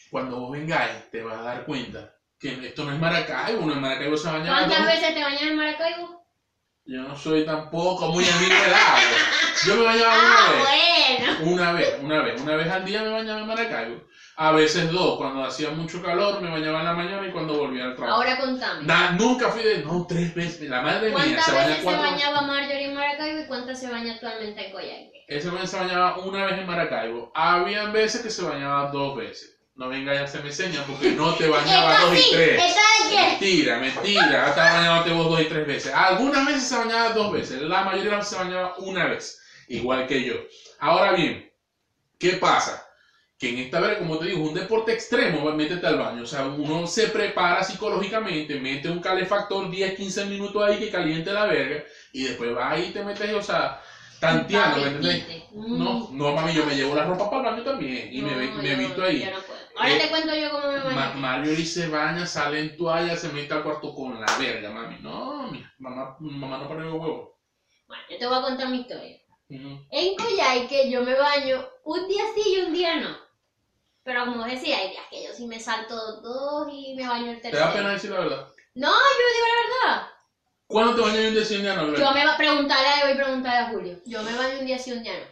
cuando 0.10 0.38
vos 0.38 0.52
vengáis, 0.52 1.10
te 1.10 1.22
vas 1.22 1.38
a 1.38 1.42
dar 1.42 1.64
cuenta 1.64 2.10
que 2.40 2.52
esto 2.66 2.84
no 2.84 2.92
es 2.92 2.98
Maracaibo, 2.98 3.62
uno 3.64 3.74
en 3.74 3.80
Maracaibo 3.80 4.16
se 4.16 4.28
baña 4.28 4.50
¿Cuántas 4.56 4.86
veces 4.86 5.14
te 5.14 5.22
bañas 5.22 5.42
en 5.44 5.56
Maracaibo? 5.56 6.17
Yo 6.88 7.04
no 7.04 7.16
soy 7.16 7.44
tampoco 7.44 8.08
muy 8.08 8.26
amigo 8.26 8.56
del 8.56 8.72
agua. 8.74 9.18
Yo 9.66 9.76
me 9.76 9.84
bañaba 9.84 10.14
una 10.14 10.38
Ah, 10.38 10.50
vez. 10.50 10.60
bueno. 10.64 11.52
Una 11.52 11.72
vez, 11.72 11.94
una 12.02 12.22
vez, 12.22 12.42
una 12.42 12.56
vez 12.56 12.70
al 12.70 12.86
día 12.86 13.02
me 13.02 13.10
bañaba 13.10 13.42
en 13.42 13.46
Maracaibo. 13.46 14.02
A 14.38 14.52
veces 14.52 14.88
dos, 14.88 15.16
cuando 15.18 15.44
hacía 15.44 15.70
mucho 15.70 16.00
calor 16.00 16.40
me 16.40 16.48
bañaba 16.48 16.78
en 16.78 16.86
la 16.86 16.94
mañana 16.94 17.26
y 17.26 17.30
cuando 17.30 17.56
volvía 17.56 17.84
al 17.84 17.94
trabajo. 17.94 18.16
Ahora 18.18 18.38
contame. 18.38 18.86
Na- 18.86 19.10
nunca 19.10 19.50
fui 19.50 19.64
de, 19.64 19.80
no, 19.80 20.06
tres 20.08 20.34
veces. 20.34 20.70
La 20.70 20.80
madre 20.80 21.08
mía 21.08 21.12
¿Cuántas 21.12 21.44
se 21.46 21.52
baña 21.52 21.66
veces 21.66 21.78
se 21.80 21.84
cuatro 21.84 22.02
bañaba 22.04 22.42
Marjorie 22.42 22.86
en 22.86 22.94
Maracaibo 22.94 23.40
y 23.40 23.46
cuántas 23.46 23.80
se 23.80 23.88
baña 23.90 24.12
actualmente 24.12 24.62
en 24.62 24.70
Coyhaique? 24.70 25.24
Ese 25.28 25.66
se 25.68 25.76
bañaba 25.76 26.14
una 26.16 26.44
vez 26.44 26.56
en 26.56 26.66
Maracaibo. 26.66 27.28
Habían 27.34 27.92
veces 27.92 28.22
que 28.22 28.30
se 28.30 28.42
bañaba 28.44 28.86
dos 28.86 29.14
veces. 29.14 29.57
No 29.78 29.88
venga 29.88 30.12
y 30.12 30.18
hacerme 30.18 30.50
señas 30.50 30.84
porque 30.88 31.12
no 31.12 31.32
te 31.36 31.46
bañaba 31.46 31.92
¿Esta 31.92 32.04
dos 32.04 32.16
y 32.16 32.32
tres. 32.32 32.62
Mentira, 33.14 33.78
mentira. 33.78 34.48
Estaba 34.48 34.72
bañándote 34.72 35.12
vos 35.12 35.28
dos 35.28 35.40
y 35.40 35.46
tres 35.46 35.64
veces. 35.64 35.92
Algunas 35.94 36.44
veces 36.44 36.66
se 36.66 36.76
bañaba 36.76 37.10
dos 37.12 37.30
veces. 37.30 37.60
La 37.60 37.84
mayoría 37.84 38.10
de 38.10 38.16
las 38.16 38.18
veces 38.18 38.30
se 38.30 38.36
bañaba 38.36 38.72
una 38.78 39.06
vez. 39.06 39.38
Igual 39.68 40.04
que 40.04 40.24
yo. 40.24 40.40
Ahora 40.80 41.12
bien, 41.12 41.40
¿qué 42.18 42.34
pasa? 42.34 42.82
Que 43.38 43.50
en 43.50 43.58
esta 43.58 43.78
verga, 43.78 43.98
como 44.00 44.18
te 44.18 44.26
digo, 44.26 44.42
es 44.42 44.48
un 44.48 44.54
deporte 44.54 44.90
extremo, 44.90 45.52
métete 45.52 45.86
al 45.86 45.96
baño. 45.96 46.24
O 46.24 46.26
sea, 46.26 46.42
uno 46.42 46.88
se 46.88 47.06
prepara 47.08 47.62
psicológicamente, 47.62 48.56
mete 48.58 48.88
un 48.90 49.00
calefactor 49.00 49.70
10, 49.70 49.92
15 49.92 50.24
minutos 50.24 50.60
ahí 50.64 50.76
que 50.76 50.90
caliente 50.90 51.32
la 51.32 51.44
verga 51.44 51.80
y 52.12 52.24
después 52.24 52.52
va 52.52 52.70
ahí 52.70 52.86
y 52.86 52.90
te 52.90 53.04
metes, 53.04 53.32
o 53.32 53.42
sea, 53.42 53.72
tanteando, 54.20 54.80
¿me 54.80 54.88
entendés? 54.88 55.20
Mm. 55.52 55.78
No, 55.78 56.08
no, 56.10 56.32
mami, 56.32 56.52
yo 56.52 56.64
me 56.64 56.74
llevo 56.74 56.96
la 56.96 57.04
ropa 57.04 57.30
para 57.30 57.38
el 57.38 57.44
baño 57.44 57.62
también 57.62 58.08
y 58.12 58.22
me, 58.24 58.48
No, 58.48 58.56
me 58.58 58.70
yo- 58.70 58.76
visto 58.76 59.04
ahí. 59.04 59.24
no. 59.24 59.38
Ahora 59.78 59.94
Eh, 59.96 60.00
te 60.00 60.10
cuento 60.10 60.34
yo 60.36 60.50
cómo 60.52 60.68
me 60.68 60.80
baño. 60.80 60.96
Ma 60.96 61.14
Marjorie 61.14 61.66
se 61.66 61.88
baña, 61.88 62.26
sale 62.26 62.60
en 62.60 62.78
toalla, 62.78 63.16
se 63.16 63.30
mete 63.30 63.54
al 63.54 63.64
cuarto 63.64 63.94
con 63.94 64.20
la 64.20 64.38
verga, 64.38 64.70
mami. 64.72 64.98
No, 65.02 65.52
mi 65.52 65.64
mamá, 65.80 66.16
mamá 66.20 66.58
no 66.58 66.68
pone 66.68 66.86
los 66.86 66.94
huevos. 66.96 67.30
Bueno, 67.88 68.04
yo 68.10 68.18
te 68.18 68.28
voy 68.28 68.38
a 68.38 68.42
contar 68.42 68.70
mi 68.70 68.82
historia. 68.82 69.18
Ujú. 69.50 69.80
En 69.92 70.16
Coyhaique 70.18 70.90
yo 70.90 71.02
me 71.04 71.14
baño 71.14 71.66
un 71.86 72.08
día 72.08 72.24
sí 72.36 72.42
y 72.56 72.60
un 72.66 72.74
día 72.74 72.98
no. 72.98 73.16
Pero 74.04 74.26
como 74.26 74.44
decía, 74.46 74.78
hay 74.78 74.90
días 74.92 75.04
que 75.10 75.24
yo 75.26 75.34
sí 75.34 75.46
me 75.48 75.60
salto 75.60 76.22
dos 76.22 76.68
y 76.72 76.96
me 76.96 77.08
baño 77.08 77.32
el 77.32 77.38
¿Te 77.42 77.50
tercero. 77.50 77.66
da 77.68 77.74
pena 77.74 77.92
decir 77.92 78.10
la 78.12 78.20
verdad? 78.20 78.48
No, 78.76 78.90
yo 78.90 79.34
digo 79.34 79.46
la 79.48 79.88
verdad. 79.94 80.08
¿Cuándo 80.68 80.96
te 80.96 81.02
bañas 81.02 81.26
un 81.28 81.34
día 81.34 81.46
sin 81.46 81.62
día 81.62 81.76
no? 81.76 81.96
Yo 81.96 82.12
me 82.12 82.26
va 82.26 82.34
a 82.34 82.38
preguntarle 82.38 82.88
a 82.88 83.04
voy 83.04 83.12
a 83.14 83.16
preguntarle 83.24 83.60
a 83.60 83.70
Julio. 83.70 83.98
Yo 84.06 84.22
me 84.24 84.36
baño 84.36 84.60
un 84.60 84.66
día 84.66 84.80
sí, 84.80 84.92
un 84.92 85.04
día 85.04 85.14
no. 85.14 85.26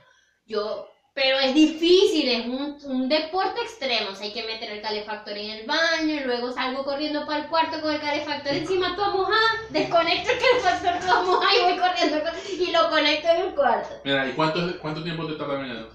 Yo, 0.45 0.88
pero 1.15 1.39
es 1.39 1.54
difícil, 1.54 2.28
es 2.28 2.45
un, 2.45 2.78
un 2.84 3.08
deporte 3.08 3.62
extremo. 3.62 4.12
O 4.12 4.15
sea, 4.15 4.28
hay 4.28 4.34
que 4.34 4.43
meter 4.43 4.69
el 4.69 4.82
calefactor 4.82 5.38
en 5.38 5.49
el 5.49 5.65
baño 5.65 6.13
y 6.13 6.19
luego 6.19 6.51
salgo 6.51 6.84
corriendo 6.84 7.25
para 7.25 7.43
el 7.43 7.47
cuarto 7.47 7.82
con 7.82 7.93
el 7.93 8.01
calefactor 8.01 8.54
encima 8.54 8.97
toda 8.97 9.12
mojada. 9.12 9.62
Desconecto 9.69 10.32
el 10.34 10.38
calefactor 10.38 10.99
toda 10.99 11.23
mojada 11.23 11.56
y 11.56 11.63
voy 11.63 11.78
corriendo 11.78 12.17
y 12.60 12.71
lo 12.71 12.89
conecto 12.89 13.30
en 13.30 13.41
el 13.43 13.56
cuarto. 13.56 13.89
Mira, 14.04 14.28
¿y 14.28 14.34
cuánto, 14.34 14.78
cuánto 14.82 15.04
tiempo 15.04 15.25
te 15.25 15.36
tarda 15.36 15.56
bañando? 15.56 15.89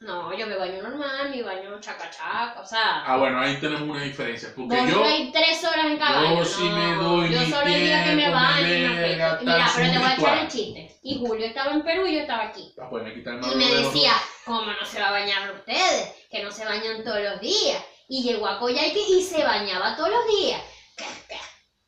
No, 0.00 0.32
yo 0.34 0.46
me 0.46 0.56
baño 0.56 0.82
normal, 0.82 1.30
mi 1.30 1.42
baño 1.42 1.78
chaca 1.78 2.08
chaca, 2.10 2.58
o 2.58 2.64
sea. 2.64 3.04
Ah, 3.04 3.18
bueno, 3.18 3.38
ahí 3.38 3.56
tenemos 3.60 3.82
una 3.82 4.02
diferencia. 4.02 4.50
Porque 4.56 4.74
Vos 4.74 4.90
yo, 4.90 5.04
hay 5.04 5.30
tres 5.30 5.62
horas 5.62 5.84
en 5.86 5.98
cada 5.98 6.22
yo 6.22 6.28
baño. 6.30 6.44
sí 6.46 6.68
no, 6.68 6.76
me 6.76 6.94
doy 6.94 7.28
Yo 7.34 7.40
mi 7.40 7.50
solo 7.50 7.66
el 7.66 7.80
día 7.80 8.04
que 8.04 8.10
me 8.12 8.16
tiempo, 8.22 8.38
baño 8.38 8.96
verga. 8.96 9.38
Mira, 9.42 9.56
tal, 9.58 9.72
pero 9.76 9.92
te 9.92 9.98
voy 9.98 10.06
a 10.06 10.14
echar 10.14 10.16
ritual. 10.16 10.38
el 10.38 10.48
chiste. 10.48 10.98
Y 11.02 11.18
Julio 11.18 11.46
estaba 11.46 11.72
en 11.72 11.82
Perú 11.82 12.06
y 12.06 12.14
yo 12.14 12.20
estaba 12.20 12.44
aquí. 12.44 12.74
Ah, 12.80 12.86
pues 12.88 13.04
me 13.04 13.12
quita 13.12 13.30
el 13.30 13.44
Y 13.44 13.54
me 13.56 13.66
decía. 13.66 14.12
¿cómo 14.46 14.72
no 14.72 14.84
se 14.86 15.00
va 15.00 15.08
a 15.08 15.12
bañar 15.12 15.52
ustedes? 15.52 16.12
Que 16.30 16.42
no 16.42 16.50
se 16.50 16.64
bañan 16.64 17.04
todos 17.04 17.20
los 17.20 17.40
días. 17.40 17.84
Y 18.08 18.22
llegó 18.22 18.46
a 18.48 18.58
Coyhaique 18.58 19.00
y 19.06 19.22
se 19.22 19.44
bañaba 19.44 19.96
todos 19.96 20.10
los 20.10 20.26
días. 20.26 20.62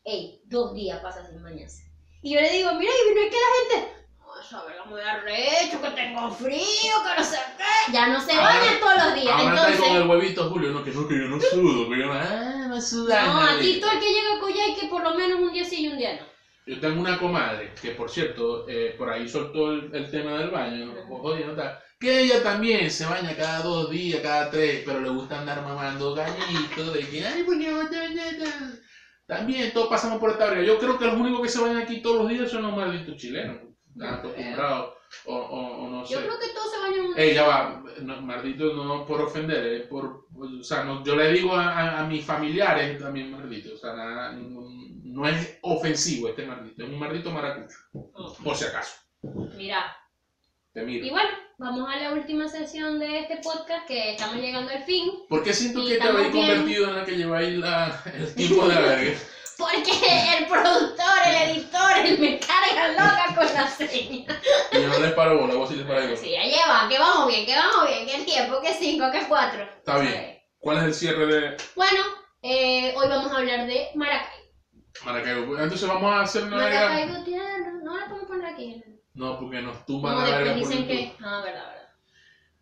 Ey, 0.04 0.40
dos 0.44 0.74
días 0.74 1.00
pasa 1.00 1.26
sin 1.26 1.42
bañarse. 1.42 1.82
Y 2.22 2.34
yo 2.34 2.40
le 2.40 2.50
digo, 2.50 2.72
mira, 2.74 2.92
y 2.92 3.14
no 3.14 3.20
es 3.20 3.30
que 3.30 3.36
la 3.36 3.76
gente, 3.80 3.91
no, 4.52 4.58
esa 4.58 4.64
verga 4.66 4.84
me 4.84 5.00
da 5.00 5.20
recho, 5.20 5.80
que 5.80 5.90
tengo 5.90 6.30
frío, 6.30 6.94
que 7.04 7.20
no 7.20 7.24
sé 7.24 7.38
qué. 7.56 7.92
Ya 7.92 8.08
no 8.08 8.20
se 8.20 8.32
Ahora- 8.32 8.58
bañan 8.58 8.80
todos 8.80 9.04
los 9.04 9.14
días. 9.14 9.34
Ahora 9.34 9.54
está 9.54 9.66
ahí 9.66 9.76
con 9.76 9.84
el 9.86 9.92
Entonces, 10.02 10.10
huevito, 10.10 10.50
Julio. 10.50 10.70
No, 10.70 10.84
que 10.84 10.90
no, 10.92 11.08
que 11.08 11.18
yo 11.18 11.28
no 11.28 11.40
sudo. 11.40 11.90
Que 11.90 11.98
yo 11.98 12.06
no, 12.06 12.12
ah, 12.12 12.66
no 12.68 12.76
no, 13.26 13.40
aquí 13.42 13.80
todo 13.80 13.90
el 13.92 14.00
que 14.00 14.12
llega 14.12 14.36
a 14.36 14.40
Coyhaique 14.40 14.86
por 14.88 15.02
lo 15.02 15.14
menos 15.14 15.40
un 15.40 15.52
día 15.52 15.64
sí 15.64 15.84
y 15.84 15.88
un 15.88 15.98
día 15.98 16.14
no. 16.20 16.32
Yo 16.64 16.78
tengo 16.78 17.00
una 17.00 17.18
comadre 17.18 17.72
que, 17.80 17.90
por 17.90 18.08
cierto, 18.08 18.68
eh, 18.68 18.94
por 18.96 19.10
ahí 19.10 19.28
soltó 19.28 19.72
el, 19.72 19.90
el 19.92 20.08
tema 20.10 20.38
del 20.38 20.50
baño, 20.50 20.86
no 20.86 20.92
Ujú. 20.92 21.16
jodiendo 21.18 21.56
tal, 21.56 21.76
que 21.98 22.20
ella 22.20 22.40
también 22.42 22.88
se 22.88 23.04
baña 23.04 23.34
cada 23.36 23.62
dos 23.62 23.90
días, 23.90 24.20
cada 24.20 24.48
tres, 24.48 24.82
pero 24.86 25.00
le 25.00 25.08
gusta 25.08 25.40
andar 25.40 25.60
mamando 25.62 26.14
gallitos, 26.14 26.94
de 26.94 27.00
que, 27.08 27.26
ay, 27.26 27.42
porque 27.42 27.68
también 29.26 29.72
todos 29.72 29.88
pasamos 29.88 30.20
por 30.20 30.30
esta 30.30 30.46
verga. 30.50 30.62
Yo 30.62 30.78
creo 30.78 30.98
que 30.98 31.06
los 31.06 31.14
únicos 31.16 31.42
que 31.42 31.48
se 31.48 31.60
bañan 31.60 31.78
aquí 31.82 32.00
todos 32.00 32.18
los 32.22 32.28
días 32.28 32.50
son 32.50 32.62
los 32.62 32.76
malditos 32.76 33.16
chilenos, 33.16 33.56
están 33.92 34.14
acostumbrados, 34.14 34.88
o, 35.24 35.34
o, 35.34 35.84
o 35.84 35.88
no 35.88 36.04
sé. 36.04 36.14
Yo 36.14 36.20
creo 36.20 36.38
que 36.38 36.48
todos 36.48 36.70
se 36.70 36.78
bañan 36.78 37.06
Ey, 37.16 37.32
ya 37.32 37.42
va, 37.42 37.82
no, 38.00 38.20
maldito 38.20 38.70
no 38.70 39.04
por 39.04 39.20
ofender, 39.20 39.62
es 39.64 39.86
por, 39.86 40.24
o 40.34 40.62
sea, 40.62 40.80
no, 40.82 41.02
yo 41.04 41.14
le 41.14 41.28
digo 41.28 41.54
a, 41.54 41.66
a- 41.68 41.98
a 42.00 42.02
mis 42.02 42.24
familiares 42.24 42.96
también 42.98 43.30
maldito, 43.30 43.72
o 43.72 43.76
sea, 43.76 43.92
nada, 43.92 44.30
ningún- 44.30 45.00
no 45.04 45.26
es 45.26 45.58
ofensivo 45.62 46.28
este 46.28 46.42
maldito, 46.42 46.82
es 46.82 46.88
un 46.88 46.98
maldito 46.98 47.30
maracucho, 47.30 47.76
por 48.42 48.56
si 48.56 48.64
acaso, 48.64 48.94
Mira, 49.56 49.94
te 50.72 50.82
miro. 50.82 51.04
y 51.04 51.10
bueno, 51.10 51.28
vamos 51.58 51.86
a 51.88 51.96
la 51.96 52.10
última 52.10 52.48
sesión 52.48 52.98
de 52.98 53.18
este 53.18 53.36
podcast 53.36 53.86
que 53.86 54.10
estamos 54.10 54.36
llegando 54.36 54.70
al 54.72 54.80
fin. 54.80 55.04
¿Por 55.28 55.42
qué 55.42 55.52
siento 55.52 55.84
que 55.84 55.96
te 55.98 56.02
habéis 56.08 56.28
convertido 56.30 56.86
en 56.86 56.94
la 56.94 57.04
que 57.04 57.14
lleváis 57.14 57.52
la, 57.54 57.94
el 58.14 58.34
tiempo 58.34 58.66
de 58.66 58.74
la 58.74 58.80
verga? 58.80 59.12
Porque 59.62 60.38
el 60.38 60.46
productor, 60.46 61.18
el 61.26 61.50
editor, 61.50 61.92
él 62.04 62.18
me 62.18 62.38
carga 62.40 62.88
loca 62.88 63.34
con 63.34 63.54
la 63.54 63.68
seña. 63.68 64.40
Y 64.72 64.82
yo 64.82 64.88
no 64.88 64.98
les 64.98 65.12
paro 65.12 65.38
bola, 65.38 65.54
vos 65.54 65.68
sí 65.68 65.76
les 65.76 65.86
paráis 65.86 66.06
bola. 66.10 66.20
Sí, 66.20 66.30
ya 66.32 66.42
lleva, 66.42 66.88
que 66.88 66.98
vamos 66.98 67.28
bien, 67.28 67.46
que 67.46 67.54
vamos 67.54 67.88
bien, 67.88 68.06
que 68.06 68.16
el 68.16 68.24
tiempo, 68.24 68.60
que 68.60 68.74
cinco, 68.74 69.10
que 69.12 69.26
cuatro. 69.28 69.62
Está 69.62 69.98
bien. 69.98 70.42
¿Cuál 70.58 70.78
es 70.78 70.84
el 70.84 70.94
cierre 70.94 71.26
de 71.26 71.56
Bueno, 71.76 72.00
eh, 72.42 72.92
hoy 72.96 73.08
vamos 73.08 73.32
a 73.32 73.36
hablar 73.38 73.66
de 73.66 73.88
Maracaibo. 73.94 74.46
Maracaibo? 75.04 75.58
Entonces 75.58 75.88
vamos 75.88 76.12
a 76.12 76.20
hacer 76.22 76.44
una 76.44 76.56
verga. 76.56 76.88
Maracaibo 76.88 77.24
tierra, 77.24 77.72
no 77.82 77.96
la 77.98 78.06
podemos 78.06 78.28
poner 78.28 78.46
aquí. 78.46 78.82
No, 79.14 79.38
porque 79.38 79.60
nos 79.62 79.84
tumban 79.86 80.14
Como 80.14 80.26
la 80.26 80.38
verga 80.38 80.52
por 80.52 80.60
dicen 80.60 80.86
que. 80.86 81.14
Ah, 81.20 81.40
verdad, 81.44 81.68
verdad. 81.68 81.88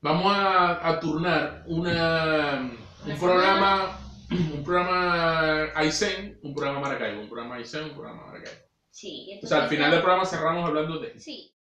Vamos 0.03 0.35
a, 0.35 0.89
a 0.89 1.01
turnar 1.01 1.63
una, 1.67 2.55
un 2.61 2.79
Una 3.05 3.17
programa, 3.17 4.00
un 4.31 4.63
programa 4.65 5.65
Aysén, 5.75 6.39
un 6.43 6.55
programa 6.55 6.81
Maracaibo, 6.81 7.21
un 7.21 7.29
programa 7.29 7.57
Aysén, 7.57 7.85
un 7.85 7.95
programa 7.95 8.27
Maracaibo. 8.27 8.61
Sí, 8.91 9.27
O 9.29 9.35
entonces. 9.35 9.49
sea, 9.49 9.63
al 9.65 9.69
final 9.69 9.91
del 9.91 10.01
programa 10.01 10.25
cerramos 10.27 10.67
hablando 10.69 10.99
de 10.99 11.19
Sí. 11.19 11.55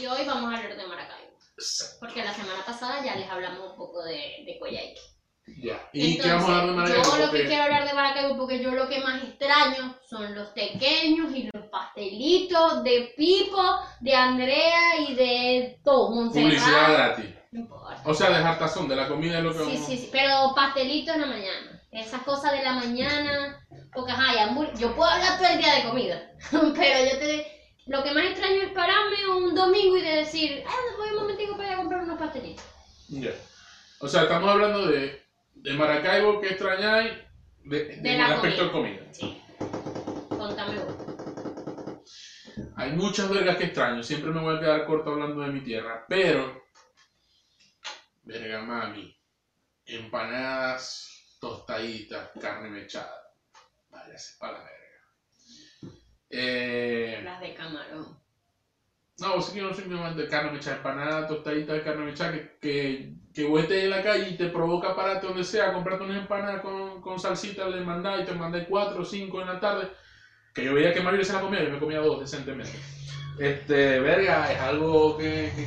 Y 0.00 0.06
hoy 0.06 0.24
vamos 0.26 0.52
a 0.52 0.56
hablar 0.56 0.76
de 0.76 0.86
Maracaibo. 0.86 1.36
Porque 2.00 2.24
la 2.24 2.32
semana 2.34 2.64
pasada 2.64 3.04
ya 3.04 3.16
les 3.16 3.28
hablamos 3.28 3.70
un 3.72 3.76
poco 3.76 4.04
de, 4.04 4.44
de 4.46 4.56
Coyhaique. 4.60 5.00
Ya. 5.62 5.88
¿Y 5.92 6.18
qué 6.18 6.28
Entonces, 6.28 6.32
vamos 6.34 6.50
a 6.50 6.60
hablar 6.60 6.66
de 6.68 6.76
Maracaibo? 6.76 7.16
Yo 7.16 7.26
lo 7.26 7.32
que 7.32 7.46
quiero 7.46 7.62
hablar 7.64 7.88
de 7.88 7.94
Maracaibo 7.94 8.36
porque 8.36 8.62
yo 8.62 8.70
lo 8.72 8.88
que 8.88 9.00
más 9.00 9.24
extraño 9.24 9.96
son 10.08 10.34
los 10.34 10.48
pequeños 10.50 11.34
y 11.34 11.50
los 11.52 11.66
pastelitos 11.66 12.84
de 12.84 13.12
Pipo, 13.16 13.62
de 14.00 14.14
Andrea 14.14 15.00
y 15.08 15.14
de 15.14 15.80
todo, 15.82 16.10
Publicidad 16.30 16.92
gratis. 16.92 17.37
No 17.50 17.60
importa. 17.60 18.02
O 18.04 18.12
sea, 18.14 18.28
de 18.30 18.36
hartazón, 18.36 18.88
de 18.88 18.96
la 18.96 19.08
comida 19.08 19.38
es 19.38 19.44
lo 19.44 19.52
que 19.52 19.58
Sí, 19.64 19.72
vamos 19.72 19.86
sí, 19.86 19.96
sí, 19.96 20.08
pero 20.12 20.52
pastelitos 20.54 21.14
en 21.14 21.20
la 21.22 21.26
mañana. 21.26 21.82
Esas 21.90 22.22
cosas 22.22 22.52
de 22.52 22.62
la 22.62 22.74
mañana, 22.74 23.66
porque 23.94 24.12
ajá, 24.12 24.34
y 24.34 24.38
hambur- 24.38 24.78
yo 24.78 24.94
puedo 24.94 25.08
hablar 25.10 25.38
todo 25.38 25.48
el 25.48 25.58
día 25.58 25.74
de 25.74 25.82
comida, 25.84 26.30
pero 26.50 27.10
yo 27.10 27.18
te... 27.18 27.46
Lo 27.86 28.02
que 28.02 28.12
más 28.12 28.24
extraño 28.24 28.60
es 28.60 28.70
pararme 28.72 29.26
un 29.34 29.54
domingo 29.54 29.96
y 29.96 30.02
de 30.02 30.16
decir, 30.16 30.62
ah, 30.66 30.72
voy 30.98 31.08
un 31.08 31.16
momentico 31.16 31.56
para 31.56 31.68
ir 31.70 31.74
a 31.74 31.78
comprar 31.78 32.02
unos 32.02 32.18
pastelitos. 32.18 32.62
Ya. 33.08 33.30
O 34.00 34.06
sea, 34.08 34.22
estamos 34.22 34.50
hablando 34.50 34.86
de, 34.86 35.18
de 35.54 35.72
Maracaibo 35.72 36.38
que 36.38 36.50
extrañáis 36.50 37.14
de, 37.64 37.84
de, 37.84 37.96
De 37.96 38.16
la 38.18 38.26
respecto 38.28 38.64
a 38.64 38.70
comida. 38.72 38.98
comida. 38.98 39.12
Sí. 39.14 39.40
Contame 40.28 40.76
vos. 40.80 40.94
Hay 42.76 42.92
muchas 42.92 43.28
vergas 43.30 43.56
que 43.56 43.64
extraño, 43.64 44.02
siempre 44.02 44.30
me 44.30 44.40
voy 44.40 44.56
a 44.56 44.60
quedar 44.60 44.84
corto 44.84 45.10
hablando 45.10 45.40
de 45.40 45.48
mi 45.48 45.62
tierra, 45.62 46.04
pero, 46.08 46.60
verga 48.28 48.60
mami, 48.62 49.16
empanadas, 49.86 51.36
tostaditas, 51.40 52.30
carne 52.40 52.68
mechada, 52.68 53.22
váyase 53.90 54.36
para 54.38 54.52
la 54.54 54.64
verga. 54.64 54.74
Eh, 56.30 57.20
Las 57.24 57.40
de 57.40 57.54
camarón. 57.54 58.18
no, 59.20 59.40
sí 59.40 59.52
que 59.52 59.62
no 59.62 59.72
soy 59.74 59.84
amante 59.92 60.22
de 60.22 60.28
carne 60.28 60.50
mechada, 60.52 60.76
empanada, 60.76 61.26
tostadita 61.26 61.72
de 61.72 61.82
carne 61.82 62.04
mechada, 62.04 62.32
que, 62.32 62.58
que, 62.60 63.12
que 63.32 63.44
vos 63.44 63.60
estés 63.62 63.84
en 63.84 63.90
la 63.90 64.02
calle 64.02 64.28
y 64.28 64.36
te 64.36 64.48
provoca 64.48 64.94
pararte 64.94 65.26
donde 65.26 65.42
sea, 65.42 65.72
comprarte 65.72 66.04
unas 66.04 66.18
empanadas 66.18 66.60
con, 66.60 67.00
con 67.00 67.18
salsita, 67.18 67.66
le 67.66 67.80
mandás 67.80 68.20
y 68.20 68.24
te 68.24 68.34
mandé 68.34 68.66
cuatro 68.66 69.00
o 69.00 69.04
cinco 69.04 69.40
en 69.40 69.46
la 69.46 69.58
tarde, 69.58 69.88
que 70.54 70.64
yo 70.64 70.74
veía 70.74 70.92
que 70.92 71.00
Mario 71.00 71.24
se 71.24 71.32
la 71.32 71.40
comía, 71.40 71.62
yo 71.62 71.70
me 71.70 71.78
comía 71.78 72.00
dos 72.00 72.20
decentemente. 72.20 72.78
Este, 73.38 74.00
verga, 74.00 74.52
es 74.52 74.58
algo 74.60 75.16
que, 75.16 75.52
que, 75.56 75.66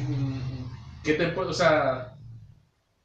que 1.04 1.14
te 1.14 1.28
puede, 1.28 1.50
o 1.50 1.54
sea, 1.54 2.11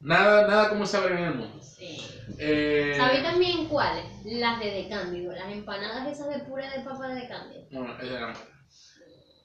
nada, 0.00 0.46
nada 0.46 0.68
como 0.68 0.84
esa 0.84 1.00
verga 1.00 1.18
en 1.20 1.24
el 1.26 1.34
mundo. 1.34 1.62
Sí. 1.62 1.98
Eh, 2.38 2.94
¿Sabéis 2.96 3.22
también 3.22 3.66
cuáles? 3.66 4.04
Las 4.24 4.58
de 4.58 4.70
de 4.70 4.88
las 4.88 5.52
empanadas 5.52 6.08
esas 6.08 6.28
de 6.28 6.40
pura 6.40 6.68
de 6.70 6.80
papa 6.80 7.08
de 7.08 7.28
Cándido. 7.28 7.64
no, 7.70 7.92
es 7.98 8.10
de 8.10 8.20
la 8.20 8.26
madre. 8.28 8.40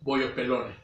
Bollos 0.01 0.31
pelones. 0.31 0.75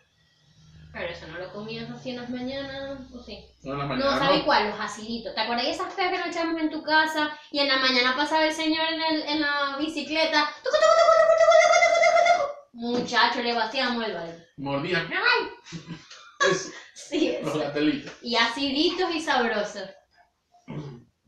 Pero 0.93 1.09
eso 1.09 1.27
no 1.27 1.37
lo 1.37 1.51
comías 1.53 1.89
así 1.91 2.11
en 2.11 2.21
las 2.21 2.29
mañanas, 2.29 2.99
¿o 3.13 3.21
sí? 3.21 3.45
No, 3.63 3.73
en 3.73 3.77
la 3.79 3.83
No, 3.85 3.89
mañana, 3.89 4.17
¿sabes 4.19 4.39
no. 4.39 4.45
cuál? 4.45 4.69
Los 4.69 4.79
aciditos. 4.79 5.35
¿Te 5.35 5.41
acuerdas 5.41 5.65
de 5.65 5.71
esas 5.71 5.93
feas 5.93 6.11
que 6.11 6.17
nos 6.17 6.27
echamos 6.27 6.59
en 6.61 6.71
tu 6.71 6.81
casa 6.83 7.37
y 7.51 7.59
en 7.59 7.67
la 7.67 7.77
mañana 7.77 8.15
pasaba 8.15 8.45
el 8.45 8.53
señor 8.53 8.83
en, 8.93 9.01
el, 9.15 9.21
en 9.27 9.41
la 9.41 9.75
bicicleta? 9.79 10.49
¡Tucu, 10.63 10.75
tucu, 10.75 10.81
tucu! 10.81 12.47
Muchacho, 12.73 13.41
le 13.41 13.53
vaciamos 13.53 14.05
el 14.05 14.13
balde. 14.13 14.47
Mordían. 14.57 15.09
Es, 16.49 16.71
Sí, 16.97 17.37
los 17.43 17.51
eso. 17.51 17.59
gatelitos. 17.59 18.11
Y 18.21 18.35
aciditos 18.35 19.13
y 19.13 19.21
sabrosos. 19.21 19.83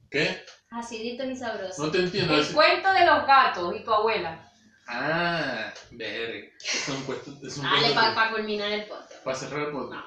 ¿Qué? 0.10 0.44
Aciditos 0.72 1.28
y 1.28 1.36
sabrosos. 1.36 1.78
No 1.80 1.92
te 1.92 2.00
entiendo. 2.00 2.34
El 2.34 2.42
es- 2.42 2.52
cuento 2.52 2.92
de 2.92 3.06
los 3.06 3.26
gatos 3.28 3.76
y 3.76 3.84
tu 3.84 3.94
abuela. 3.94 4.46
Ah, 4.88 5.72
verga. 5.92 6.48
Es 6.60 6.88
un 6.90 7.04
puesto. 7.04 7.32
Es 7.46 7.58
un 7.58 7.64
Dale, 7.64 7.94
para 7.94 8.32
culminar 8.32 8.72
el 8.72 8.86
podcast. 8.86 9.24
Para 9.24 9.38
cerrar 9.38 9.68
el 9.68 9.72
podcast. 9.72 10.06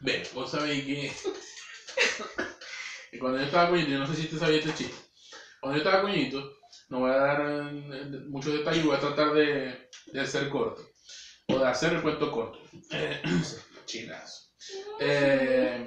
Ve, 0.00 0.26
vos 0.32 0.50
sabéis 0.50 0.84
que, 0.84 1.12
cuando 3.20 3.38
yo 3.38 3.44
estaba 3.44 3.68
coñito, 3.68 3.90
yo 3.90 3.98
no 3.98 4.06
sé 4.06 4.16
si 4.16 4.26
te 4.26 4.38
sabía 4.38 4.58
este 4.58 4.74
chiste. 4.74 4.96
Cuando 5.60 5.78
yo 5.78 5.84
estaba 5.84 6.02
coñito, 6.02 6.56
no 6.88 7.00
voy 7.00 7.10
a 7.10 7.16
dar 7.16 7.40
eh, 7.42 7.70
muchos 8.28 8.52
detalles, 8.54 8.84
voy 8.84 8.96
a 8.96 9.00
tratar 9.00 9.32
de, 9.34 9.90
de 10.06 10.20
hacer 10.20 10.48
corto. 10.48 10.82
O 11.48 11.58
de 11.58 11.68
hacer 11.68 11.92
el 11.92 12.02
cuento 12.02 12.32
corto. 12.32 12.58
Chinazo. 13.86 14.41
Eh, 15.00 15.86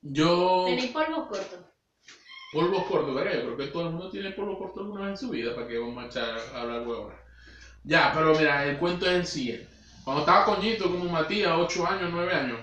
yo. 0.00 0.64
Tenéis 0.66 0.90
polvos 0.90 1.28
cortos. 1.28 1.60
Polvos 2.52 2.84
cortos, 2.84 3.14
¿verdad? 3.14 3.34
Yo 3.34 3.42
creo 3.42 3.56
que 3.56 3.66
todo 3.66 3.82
el 3.84 3.90
mundo 3.90 4.10
tiene 4.10 4.30
polvos 4.30 4.58
cortos 4.58 4.82
alguna 4.82 5.02
vez 5.02 5.10
en 5.10 5.16
su 5.16 5.28
vida, 5.28 5.54
para 5.54 5.66
que 5.66 5.78
vamos 5.78 6.02
a 6.02 6.06
echar 6.06 6.38
a 6.54 6.60
hablar 6.60 6.86
huevona. 6.86 7.14
Ya, 7.84 8.12
pero 8.12 8.34
mira, 8.34 8.64
el 8.64 8.78
cuento 8.78 9.06
es 9.06 9.12
el 9.12 9.26
siguiente. 9.26 9.68
Cuando 10.04 10.20
estaba 10.20 10.44
coñito, 10.44 10.90
como 10.90 11.08
Matías, 11.08 11.52
8 11.56 11.86
años, 11.86 12.10
9 12.12 12.32
años, 12.32 12.60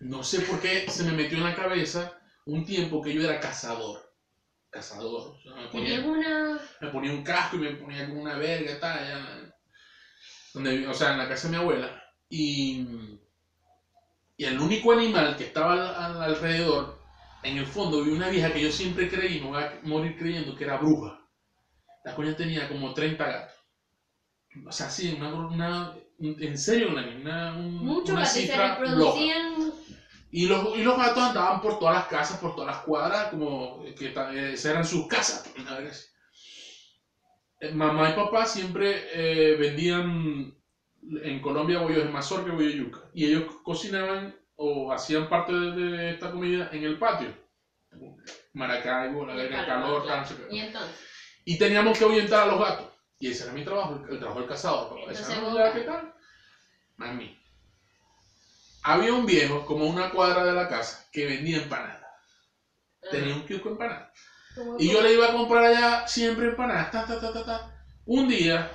no 0.00 0.22
sé 0.22 0.40
por 0.40 0.60
qué 0.60 0.88
se 0.88 1.04
me 1.04 1.12
metió 1.12 1.38
en 1.38 1.44
la 1.44 1.54
cabeza 1.54 2.18
un 2.46 2.64
tiempo 2.64 3.02
que 3.02 3.12
yo 3.12 3.22
era 3.22 3.40
cazador. 3.40 4.12
Cazador. 4.70 5.36
O 5.36 5.40
sea, 5.40 5.54
me, 5.54 5.68
ponía, 5.68 6.00
una. 6.00 6.60
me 6.80 6.88
ponía 6.88 7.12
un 7.12 7.22
casco 7.22 7.56
y 7.56 7.60
me 7.60 7.70
ponía 7.72 8.06
como 8.06 8.20
una 8.20 8.36
verga 8.36 8.72
y 8.72 8.80
tal. 8.80 8.98
allá, 8.98 9.54
donde, 10.54 10.86
o 10.86 10.94
sea, 10.94 11.12
en 11.12 11.18
la 11.18 11.28
casa 11.28 11.48
de 11.48 11.56
mi 11.56 11.62
abuela. 11.62 12.02
Y, 12.28 12.86
y 14.38 14.46
el 14.46 14.58
único 14.60 14.92
animal 14.92 15.36
que 15.36 15.44
estaba 15.44 15.72
al- 15.74 15.94
al- 15.94 16.22
alrededor 16.22 16.96
en 17.44 17.58
el 17.58 17.66
fondo 17.66 18.02
vi 18.02 18.10
una 18.10 18.28
vieja 18.28 18.52
que 18.52 18.62
yo 18.62 18.70
siempre 18.70 19.08
creí, 19.08 19.40
me 19.40 19.48
voy 19.48 19.60
a 19.62 19.80
morir 19.84 20.16
creyendo 20.16 20.54
que 20.56 20.64
era 20.64 20.76
bruja. 20.78 21.18
La 22.04 22.14
coña 22.14 22.36
tenía 22.36 22.68
como 22.68 22.94
30 22.94 23.26
gatos. 23.26 23.54
O 24.66 24.72
sea, 24.72 24.88
sí, 24.88 25.10
una, 25.10 25.28
una 25.28 25.92
en 26.20 26.58
serio, 26.58 26.88
una, 26.88 27.02
una, 27.02 27.52
un- 27.52 27.84
Muchos 27.84 28.10
una 28.10 28.24
se 28.26 28.40
cifra 28.42 28.78
loca. 28.78 28.80
reproducían. 28.80 29.72
Y 30.30 30.46
los, 30.46 30.76
y 30.76 30.82
los 30.82 30.96
gatos 30.96 31.24
andaban 31.24 31.60
por 31.60 31.78
todas 31.78 31.94
las 31.94 32.04
casas, 32.04 32.38
por 32.38 32.54
todas 32.54 32.66
las 32.76 32.78
cuadras, 32.84 33.28
como 33.28 33.78
que 33.96 34.06
eh, 34.06 34.52
esas 34.54 34.66
eran 34.66 34.84
sus 34.84 35.06
casas. 35.06 35.42
así. 35.88 36.04
Eh, 37.60 37.70
Mamá 37.70 38.08
y 38.08 38.12
papá 38.12 38.46
siempre 38.46 39.02
eh, 39.12 39.54
vendían 39.54 40.52
en 41.22 41.40
Colombia 41.40 41.78
bollos 41.78 42.02
de 42.02 42.08
mazorca 42.08 42.48
y 42.48 42.52
bollos 42.52 42.70
de 42.70 42.74
yuca. 42.78 43.00
Y 43.12 43.24
ellos 43.24 43.42
cocinaban 43.62 44.32
o 44.56 44.90
hacían 44.92 45.26
parte 45.26 45.52
de, 45.52 45.70
de 45.70 46.08
esta 46.10 46.28
comida 46.28 46.66
en 46.70 46.82
el 46.82 46.96
patio. 46.96 47.32
Maracaibo, 48.52 49.24
la 49.24 49.34
verga, 49.34 49.64
calor, 49.64 50.04
tal, 50.04 50.18
no 50.18 50.24
sé 50.24 50.34
qué. 50.34 50.44
Y 50.48 50.58
entonces. 50.58 50.96
Y 51.44 51.56
teníamos 51.56 51.96
que 51.96 52.04
ahuyentar 52.04 52.42
a 52.42 52.44
los 52.46 52.58
gatos. 52.58 52.88
Y 53.18 53.28
ese 53.28 53.42
era 53.42 53.52
mi 53.52 53.62
trabajo, 53.62 53.92
el, 53.92 54.00
el 54.10 54.18
trabajo 54.18 54.38
del 54.38 54.46
cazador. 54.46 54.88
Entonces 55.06 55.36
"Ah, 55.58 55.70
¿qué 55.72 55.80
tal? 55.82 56.08
Mami. 56.96 57.30
Había 58.82 59.12
un 59.12 59.24
viejo, 59.24 59.64
como 59.64 59.84
a 59.84 59.86
una 59.86 60.08
cuadra 60.10 60.42
de 60.42 60.52
la 60.52 60.66
casa, 60.66 60.98
que 61.12 61.24
vendía 61.24 61.56
empanadas. 61.56 62.00
Tenía 63.10 63.34
un 63.34 63.42
kiosco 63.42 63.68
empanadas. 63.68 64.04
Y 64.76 64.88
yo 64.88 65.00
le 65.00 65.10
iba 65.12 65.26
a 65.26 65.30
comprar 65.30 65.64
allá 65.64 66.02
siempre 66.06 66.46
empanadas. 66.46 66.90
Ta, 66.90 67.02
ta, 67.04 67.16
ta, 67.16 67.30
ta, 67.30 67.42
ta. 67.42 67.56
Un 68.06 68.26
día, 68.26 68.66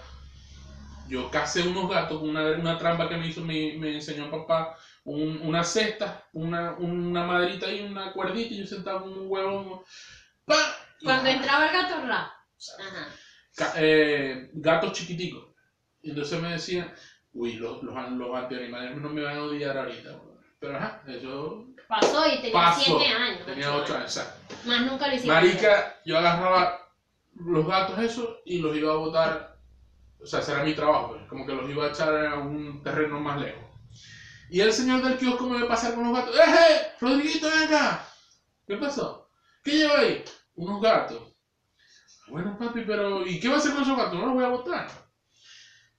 yo 1.14 1.30
casé 1.30 1.62
unos 1.62 1.88
gatos 1.90 2.20
con 2.20 2.30
una, 2.30 2.52
una 2.58 2.76
trampa 2.76 3.08
que 3.08 3.18
me 3.18 3.28
hizo, 3.28 3.42
me, 3.42 3.76
me 3.78 3.94
enseñó 3.94 4.32
papá, 4.32 4.76
un- 5.04 5.42
una 5.44 5.64
cesta, 5.64 6.26
una, 6.34 6.72
una 6.72 7.24
maderita 7.24 7.72
y 7.72 7.82
una 7.84 8.12
cuerdita 8.12 8.54
y 8.56 8.62
yo 8.62 8.66
sentaba 8.68 9.04
un 9.04 9.26
huevo. 9.28 9.84
¡pa! 10.46 10.56
Cuando 11.04 11.30
entraba 11.30 11.68
el 11.68 11.72
gato, 11.74 12.08
ra. 12.08 12.34
Ajá. 12.80 13.08
eh, 13.76 14.50
gatos 14.54 14.94
chiquiticos. 14.94 15.54
Y 16.02 16.10
entonces 16.10 16.40
me 16.42 16.50
decían, 16.54 16.92
uy, 17.34 17.54
los, 17.54 17.84
los, 17.84 18.10
los 18.12 18.36
antianimales 18.36 18.96
no 18.96 19.10
me 19.10 19.22
van 19.22 19.38
a 19.38 19.44
odiar 19.44 19.78
ahorita. 19.78 20.14
weón". 20.14 20.40
Pero 20.60 20.78
ajá, 20.78 21.04
eso 21.08 21.66
Pasó 21.88 22.26
y 22.28 22.38
tenía 22.42 22.54
pasó. 22.54 22.82
7 22.98 23.06
años. 23.06 23.46
Tenía 23.46 23.70
ocho 23.70 23.84
8 23.84 23.96
años, 23.98 24.18
exacto. 24.18 24.56
Más 24.66 24.82
nunca 24.82 25.08
lo 25.08 25.14
hiciste. 25.14 25.28
Marica, 25.32 25.96
yo 26.06 26.18
agarraba 26.18 26.80
los 27.36 27.68
gatos 27.68 28.00
esos 28.00 28.40
y 28.46 28.58
los 28.60 28.76
iba 28.76 28.92
a 28.92 28.96
botar, 28.96 29.53
o 30.24 30.26
sea, 30.26 30.40
ese 30.40 30.54
era 30.54 30.64
mi 30.64 30.74
trabajo, 30.74 31.10
pues, 31.10 31.28
como 31.28 31.46
que 31.46 31.54
los 31.54 31.70
iba 31.70 31.86
a 31.86 31.90
echar 31.90 32.26
a 32.26 32.36
un 32.36 32.82
terreno 32.82 33.20
más 33.20 33.42
lejos. 33.42 33.64
Y 34.50 34.62
el 34.62 34.72
señor 34.72 35.04
del 35.04 35.18
kiosco 35.18 35.50
me 35.50 35.62
ve 35.62 35.68
pasar 35.68 35.96
con 35.96 36.06
los 36.06 36.16
gatos. 36.16 36.36
¡Eh, 36.36 36.94
Rodriguito, 37.02 37.50
ven 37.50 37.64
acá! 37.64 38.08
¿Qué 38.66 38.78
pasó? 38.78 39.30
¿Qué 39.64 39.72
lleva 39.72 40.00
ahí? 40.00 40.24
Unos 40.56 40.82
gatos. 40.82 41.36
Bueno, 42.28 42.58
papi, 42.58 42.84
pero 42.86 43.28
¿y 43.28 43.40
qué 43.40 43.50
va 43.50 43.56
a 43.56 43.58
hacer 43.58 43.74
con 43.74 43.84
esos 43.84 43.98
gatos? 43.98 44.14
No 44.14 44.28
los 44.28 44.36
voy 44.36 44.46
a 44.46 44.50
botar. 44.50 44.88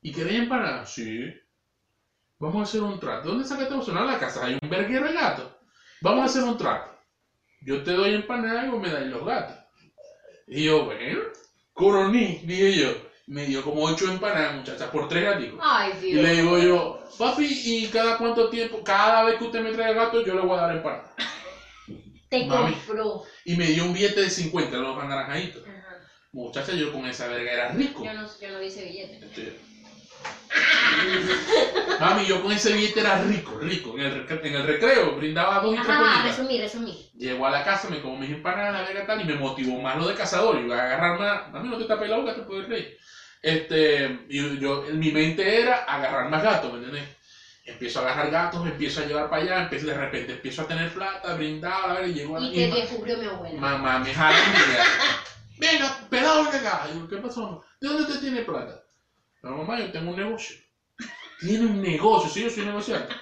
¿Y 0.01 0.13
queréis 0.13 0.41
empanadas? 0.41 0.93
Sí. 0.93 1.35
Vamos 2.39 2.61
a 2.61 2.63
hacer 2.63 2.83
un 2.83 2.99
trato. 2.99 3.29
¿Dónde 3.29 3.45
sacaste 3.45 3.75
vos? 3.75 3.89
No, 3.89 4.01
en 4.01 4.07
la 4.07 4.19
casa 4.19 4.45
hay 4.45 4.59
un 4.61 4.71
verguero 4.71 5.07
de 5.07 5.15
gatos. 5.15 5.53
Vamos 6.01 6.23
a 6.23 6.27
hacer 6.27 6.45
un 6.45 6.57
trato. 6.57 6.97
Yo 7.63 7.83
te 7.83 7.93
doy 7.93 8.15
empanada 8.15 8.67
y 8.67 8.71
vos 8.71 8.81
me 8.81 8.91
dais 8.91 9.07
los 9.07 9.25
gatos. 9.25 9.57
Y 10.47 10.65
yo, 10.65 10.85
bueno, 10.85 11.23
coroní, 11.73 12.43
dije 12.45 12.73
yo. 12.75 13.14
Me 13.27 13.47
dio 13.47 13.63
como 13.63 13.83
ocho 13.83 14.07
empanadas, 14.07 14.53
muchachas, 14.53 14.87
por 14.89 15.07
tres 15.07 15.23
gaticos. 15.23 15.59
Ay, 15.63 15.95
Y 15.99 16.13
le 16.13 16.31
digo 16.33 16.59
yo, 16.59 16.95
papi, 17.17 17.59
¿y 17.65 17.87
cada 17.87 18.13
cuánto 18.13 18.47
tiempo? 18.47 18.83
Cada 18.83 19.23
vez 19.23 19.35
que 19.35 19.45
usted 19.45 19.61
me 19.61 19.71
trae 19.71 19.93
gato, 19.93 20.19
yo 20.19 20.35
le 20.35 20.43
voy 20.43 20.55
a 20.55 20.59
dar 20.59 20.71
empanada. 20.71 21.03
Te 22.29 22.43
Mami. 22.43 22.73
compró. 22.73 23.21
Y 23.45 23.55
me 23.55 23.69
dio 23.69 23.83
un 23.85 23.93
billete 23.93 24.21
de 24.21 24.29
50, 24.29 24.79
los 24.79 24.97
anaranjaditos. 24.97 25.63
Muchacha, 26.33 26.73
yo 26.73 26.91
con 26.91 27.07
esa 27.07 27.27
verga 27.27 27.53
era 27.53 27.67
rico. 27.67 28.03
Yo 28.03 28.13
no, 28.13 28.25
yo 28.41 28.51
no 28.51 28.59
ese 28.59 28.83
billete. 28.83 29.19
Este- 29.25 29.53
Mami, 32.01 32.27
yo 32.27 32.43
con 32.43 32.53
ese 32.53 32.73
billete 32.73 33.01
era 33.01 33.15
rico, 33.15 33.59
rico. 33.59 33.97
En 33.99 34.01
el, 34.01 34.27
en 34.29 34.55
el 34.55 34.63
recreo 34.63 35.15
brindaba 35.15 35.61
dos 35.61 35.75
y 35.75 35.81
tres 35.81 35.89
Ajá, 35.89 36.23
resumí, 36.23 36.59
resumí. 36.59 37.11
Llego 37.17 37.47
a 37.47 37.51
la 37.51 37.65
casa, 37.65 37.89
me 37.89 38.01
como 38.01 38.17
mis 38.17 38.31
empanadas, 38.31 38.73
la 38.73 38.83
verga 38.83 39.07
tal, 39.07 39.21
y 39.21 39.25
me 39.25 39.35
motivó 39.35 39.79
más 39.81 39.97
lo 39.97 40.07
de 40.07 40.15
cazador. 40.15 40.59
Y 40.59 40.63
iba 40.63 40.77
a 40.77 40.85
agarrar 40.85 41.19
más. 41.19 41.49
Mami, 41.51 41.69
no 41.69 41.79
te 41.79 41.85
tapes 41.85 42.09
la 42.09 42.17
boca, 42.17 42.35
te 42.35 42.43
puedes 42.43 42.69
reír. 42.69 42.97
Este, 43.43 44.25
y 44.29 44.59
yo, 44.59 44.83
mi 44.95 45.11
mente 45.11 45.61
era 45.61 45.85
agarrar 45.85 46.29
más 46.29 46.43
gatos, 46.43 46.71
¿me 46.71 46.79
entiendes? 46.79 47.07
Empiezo 47.67 47.99
a 47.99 48.03
agarrar 48.03 48.31
gatos, 48.31 48.67
empiezo 48.67 49.01
a 49.01 49.05
llevar 49.05 49.29
para 49.29 49.43
allá, 49.43 49.59
empiezo, 49.61 49.87
de 49.87 49.95
repente 49.95 50.33
empiezo 50.33 50.63
a 50.63 50.67
tener 50.67 50.93
plata, 50.93 51.33
brindar, 51.35 51.89
a 51.89 51.95
ver, 51.95 52.09
y 52.09 52.13
llego 52.13 52.37
a 52.37 52.41
la 52.41 52.47
Y 52.47 52.53
te 52.53 52.69
descubrió 52.69 53.17
mi 53.17 53.27
abuela. 53.27 53.61
Mamá, 53.61 53.99
me 53.99 54.13
jala 54.13 54.37
y 54.39 54.51
me 54.51 55.69
Venga, 55.69 55.95
pelado, 56.09 56.43
ven 56.43 56.55
acá. 56.55 56.87
Y 56.91 56.99
yo, 56.99 57.07
¿qué 57.07 57.19
pasó? 57.19 57.61
¿De 57.81 57.89
dónde 57.89 58.03
usted 58.03 58.21
tiene 58.21 58.43
plata? 58.43 58.84
No, 59.45 59.59
mamá, 59.59 59.79
yo 59.79 59.93
tengo 59.93 60.11
un 60.11 60.17
negocio. 60.17 60.57
Tiene 61.39 61.67
un 61.67 61.83
negocio, 61.83 62.31
sí, 62.31 62.41
yo 62.41 62.49
soy 62.49 62.65
negociante. 62.65 63.15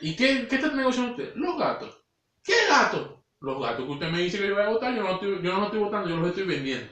¿Y 0.00 0.14
qué, 0.14 0.46
qué 0.46 0.56
está 0.56 0.68
negociando 0.68 1.10
usted? 1.10 1.34
Los 1.34 1.58
gatos. 1.58 1.98
¿Qué 2.44 2.54
gatos? 2.68 3.18
Los 3.40 3.60
gatos 3.60 3.84
que 3.84 3.90
usted 3.90 4.08
me 4.08 4.22
dice 4.22 4.38
que 4.38 4.46
yo 4.46 4.54
voy 4.54 4.62
a 4.62 4.68
votar, 4.68 4.94
yo 4.94 5.02
no, 5.02 5.14
estoy, 5.14 5.42
yo 5.42 5.52
no 5.52 5.56
los 5.56 5.64
estoy 5.66 5.80
votando, 5.80 6.08
yo 6.08 6.16
los 6.18 6.28
estoy 6.28 6.44
vendiendo. 6.44 6.88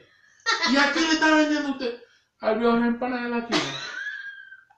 ¿Y 0.72 0.76
a 0.76 0.92
qué 0.92 1.00
le 1.00 1.12
está 1.12 1.36
vendiendo 1.36 1.70
usted? 1.70 2.02
Al 2.40 2.58
viejo 2.58 2.72
de 2.72 2.88
empanada 2.88 3.22
de 3.22 3.28
la 3.30 3.46
tienda. 3.46 3.78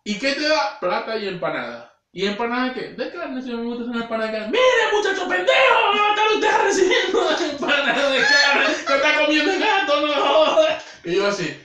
¿Y 0.04 0.18
qué 0.18 0.32
te 0.32 0.46
da? 0.46 0.78
Plata 0.78 1.16
y 1.16 1.28
empanada. 1.28 1.94
¿Y 2.12 2.26
empanada 2.26 2.68
de 2.68 2.74
qué? 2.74 2.88
De 2.90 3.10
carne, 3.10 3.40
si 3.40 3.48
me 3.48 3.62
gusta 3.62 3.84
una 3.84 4.02
empanada 4.02 4.30
de 4.30 4.38
carne. 4.38 4.52
¡Mire, 4.52 4.92
muchacho 4.92 5.26
pendejo! 5.26 5.92
¡Me 5.94 6.00
va 6.00 6.06
a 6.06 6.10
estar 6.10 6.28
usted 6.34 6.62
recibiendo 6.64 7.30
empanada 7.52 8.10
de 8.10 8.20
carne! 8.20 8.74
¡Que 8.86 8.94
está 8.94 9.24
comiendo 9.24 9.52
gato, 9.58 10.06
no! 10.06 10.56
Y 11.04 11.16
yo 11.16 11.26
así, 11.26 11.58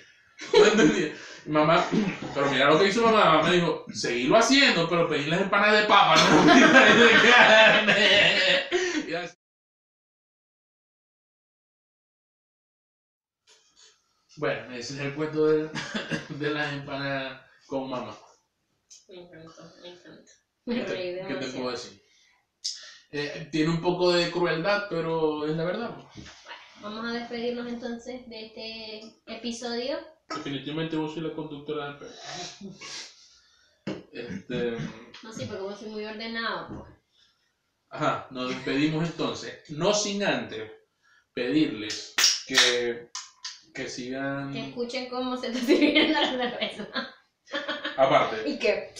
no 0.54 0.66
entendía. 0.66 1.14
Mamá, 1.46 1.84
pero 2.34 2.50
mira 2.52 2.70
lo 2.70 2.80
que 2.80 2.88
hizo 2.88 3.04
mamá. 3.04 3.26
Mamá 3.26 3.50
me 3.50 3.56
dijo, 3.56 3.86
seguirlo 3.94 4.38
haciendo, 4.38 4.88
pero 4.88 5.08
pedir 5.10 5.28
las 5.28 5.42
empanadas 5.42 5.82
de 5.82 5.88
papa, 5.88 6.16
no 6.16 6.46
de 6.46 7.12
carne. 7.32 8.64
Y 9.08 9.14
así. 9.14 9.36
Bueno, 14.38 14.72
ese 14.74 14.94
es 14.96 15.00
el 15.00 15.14
cuento 15.14 15.46
de, 15.46 15.70
de 16.30 16.50
las 16.52 16.74
empanadas 16.74 17.42
con 17.66 17.90
mamá. 17.90 18.16
Me 19.08 19.22
encantó, 19.22 19.62
me 19.82 19.90
encantó. 19.90 20.32
¿Qué 20.66 20.82
te, 20.82 21.26
qué 21.28 21.36
te 21.36 21.48
puedo 21.48 21.72
decir? 21.72 22.02
Eh, 23.12 23.50
tiene 23.52 23.70
un 23.72 23.82
poco 23.82 24.12
de 24.12 24.32
crueldad, 24.32 24.86
pero 24.90 25.46
es 25.46 25.56
la 25.56 25.64
verdad. 25.66 25.92
Vamos 26.82 27.06
a 27.06 27.12
despedirnos 27.14 27.68
entonces 27.68 28.28
de 28.30 28.46
este 28.46 29.02
episodio. 29.28 29.98
Definitivamente 30.36 30.96
vos 30.96 31.14
soy 31.14 31.24
la 31.24 31.34
conductora 31.34 31.94
del. 31.94 32.10
Este, 34.12 34.78
No 35.24 35.32
sé, 35.34 35.46
porque 35.46 35.62
vos 35.64 35.80
soy 35.80 35.90
muy 35.90 36.06
ordenado. 36.06 36.68
pues. 36.84 36.90
ajá, 37.90 38.28
nos 38.32 38.50
despedimos 38.50 39.06
entonces. 39.08 39.70
No 39.70 39.94
sin 39.94 40.24
antes 40.24 40.72
pedirles 41.34 42.14
que, 42.48 43.10
que 43.74 43.88
sigan. 43.88 44.52
Que 44.52 44.70
escuchen 44.70 45.10
cómo 45.10 45.38
se 45.38 45.48
está 45.48 45.60
sirviendo 45.66 46.20
la 46.20 46.30
cerveza. 46.30 46.88
Aparte, 47.98 48.50
Y 48.50 48.60
que. 48.60 48.94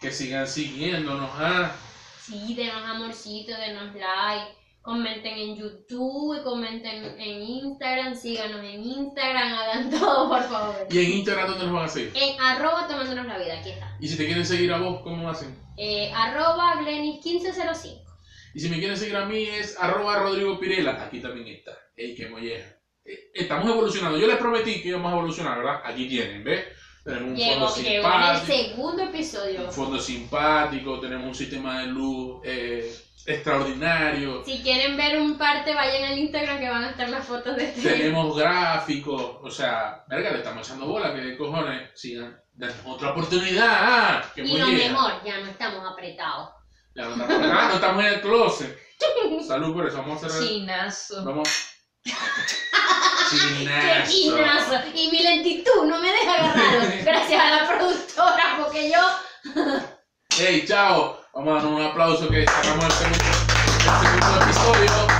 que 0.00 0.12
sigan 0.12 0.46
siguiéndonos. 0.46 1.30
Ah, 1.34 1.74
Sí, 2.22 2.54
denos 2.54 2.84
amorcito, 2.84 3.50
denos 3.52 3.92
like. 3.94 4.56
Comenten 4.82 5.36
en 5.36 5.56
YouTube, 5.56 6.42
comenten 6.42 7.04
en 7.20 7.42
Instagram, 7.42 8.14
síganos 8.16 8.64
en 8.64 8.82
Instagram, 8.82 9.52
hagan 9.58 9.90
todo, 9.90 10.28
por 10.30 10.42
favor. 10.44 10.86
y 10.90 10.98
en 11.04 11.12
Instagram, 11.18 11.48
¿dónde 11.48 11.64
nos 11.66 11.74
van 11.74 11.84
a 11.84 11.88
seguir? 11.88 12.12
En 12.14 12.40
arroba 12.40 12.88
tomándonos 12.88 13.26
la 13.26 13.38
vida, 13.38 13.58
aquí 13.60 13.70
está. 13.70 13.94
Y 14.00 14.08
si 14.08 14.16
te 14.16 14.24
quieren 14.24 14.46
seguir 14.46 14.72
a 14.72 14.78
vos, 14.78 15.02
¿cómo 15.02 15.28
hacen? 15.28 15.54
Eh, 15.76 16.10
arroba 16.14 16.74
Glenis1505. 16.80 18.04
Y 18.54 18.60
si 18.60 18.68
me 18.68 18.78
quieren 18.78 18.96
seguir 18.96 19.16
a 19.16 19.26
mí 19.26 19.44
es 19.44 19.78
arroba 19.78 20.18
Rodrigo 20.20 20.58
Pirela. 20.58 21.04
Aquí 21.04 21.20
también 21.20 21.46
está. 21.48 21.72
Ey, 21.96 22.14
qué 22.16 22.28
molleja. 22.28 22.68
Eh, 23.04 23.30
Estamos 23.34 23.68
evolucionando. 23.70 24.18
Yo 24.18 24.26
les 24.26 24.38
prometí 24.38 24.82
que 24.82 24.88
íbamos 24.88 25.12
a 25.12 25.16
evolucionar, 25.16 25.58
¿verdad? 25.58 25.82
Aquí 25.84 26.08
tienen, 26.08 26.42
¿ves? 26.42 26.64
Tenemos 27.04 27.30
un 27.30 27.36
Llegó, 27.36 27.68
fondo 27.68 27.88
llegó 27.88 28.08
en 28.08 28.22
el 28.22 28.36
simpático. 28.36 28.46
segundo 28.56 29.02
episodio. 29.04 29.64
Un 29.64 29.72
fondo 29.72 29.98
simpático. 30.00 31.00
Tenemos 31.00 31.26
un 31.28 31.34
sistema 31.34 31.80
de 31.80 31.86
luz 31.86 32.40
eh, 32.44 32.94
extraordinario. 33.26 34.44
Si 34.44 34.58
quieren 34.62 34.96
ver 34.96 35.18
un 35.18 35.38
parte, 35.38 35.74
vayan 35.74 36.04
al 36.12 36.18
Instagram 36.18 36.58
que 36.58 36.68
van 36.68 36.84
a 36.84 36.90
estar 36.90 37.08
las 37.08 37.24
fotos 37.26 37.56
de 37.56 37.64
este. 37.64 37.82
Tenemos 37.82 38.36
gráficos. 38.36 39.36
O 39.42 39.50
sea, 39.50 40.04
verga, 40.08 40.30
le 40.30 40.38
estamos 40.38 40.66
echando 40.66 40.86
bola. 40.86 41.14
Que 41.14 41.36
cojones. 41.36 41.90
Sigan. 41.94 42.38
Denos 42.52 42.76
otra 42.84 43.10
oportunidad. 43.12 44.24
Y 44.36 44.58
lo 44.58 44.66
mejor, 44.66 45.24
ya 45.24 45.38
no 45.40 45.46
estamos 45.50 45.90
apretados. 45.90 46.50
Ya 46.94 47.04
no 47.04 47.12
estamos, 47.12 47.36
ah, 47.50 47.66
no 47.68 47.74
estamos 47.74 48.04
en 48.04 48.12
el 48.14 48.20
closet. 48.20 48.78
Salud 49.46 49.72
por 49.72 49.86
eso. 49.86 49.96
Vamos 49.98 50.22
a. 50.24 50.28
Chinazo. 50.28 51.24
Vamos. 51.24 51.48
¡Qué 52.04 52.12
Chinazo. 53.30 54.10
chinazo! 54.10 54.74
Y 54.94 55.10
mi 55.10 55.22
lentitud 55.22 55.84
no 55.84 55.98
me 56.00 56.10
deja 56.10 56.34
agarrarlo. 56.34 56.80
Gracias 57.04 57.40
a 57.40 57.50
la 57.50 57.68
productora, 57.68 58.58
porque 58.58 58.90
yo. 58.90 58.98
Hey, 60.36 60.64
chao. 60.66 61.20
Vamos 61.34 61.50
a 61.50 61.54
darnos 61.56 61.80
un 61.80 61.86
aplauso 61.86 62.28
que 62.28 62.44
sacamos 62.44 62.84
el 62.86 62.92
segundo, 62.92 63.24
el 63.24 64.06
segundo 64.06 64.44
episodio. 64.44 65.19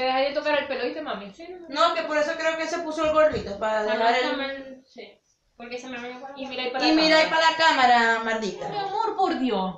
¿Te 0.00 0.06
dejas 0.06 0.28
de 0.28 0.32
tocar 0.32 0.58
el 0.60 0.66
pelo, 0.66 0.84
¿viste, 0.84 1.02
mami? 1.02 1.30
Sí, 1.34 1.46
no. 1.68 1.88
No, 1.88 1.94
que 1.94 2.00
por 2.04 2.16
eso 2.16 2.30
creo 2.38 2.56
que 2.56 2.66
se 2.66 2.78
puso 2.78 3.04
el 3.04 3.12
gorrito, 3.12 3.58
para 3.58 3.82
dejar 3.82 4.14
el... 4.14 4.82
Sí. 4.86 5.12
Porque 5.58 5.78
se 5.78 5.88
me 5.88 5.98
para 5.98 6.32
Y 6.38 6.46
mira 6.46 6.62
ahí 6.62 6.70
para 6.70 6.86
Y 6.86 6.94
la 6.96 7.02
mira 7.02 7.18
ahí 7.18 7.24
cámara. 7.24 7.36
para 7.36 7.50
la 7.50 7.56
cámara, 7.58 8.18
Mi 8.20 8.24
maldita. 8.24 8.66
amor, 8.66 9.14
por 9.14 9.38
Dios. 9.38 9.74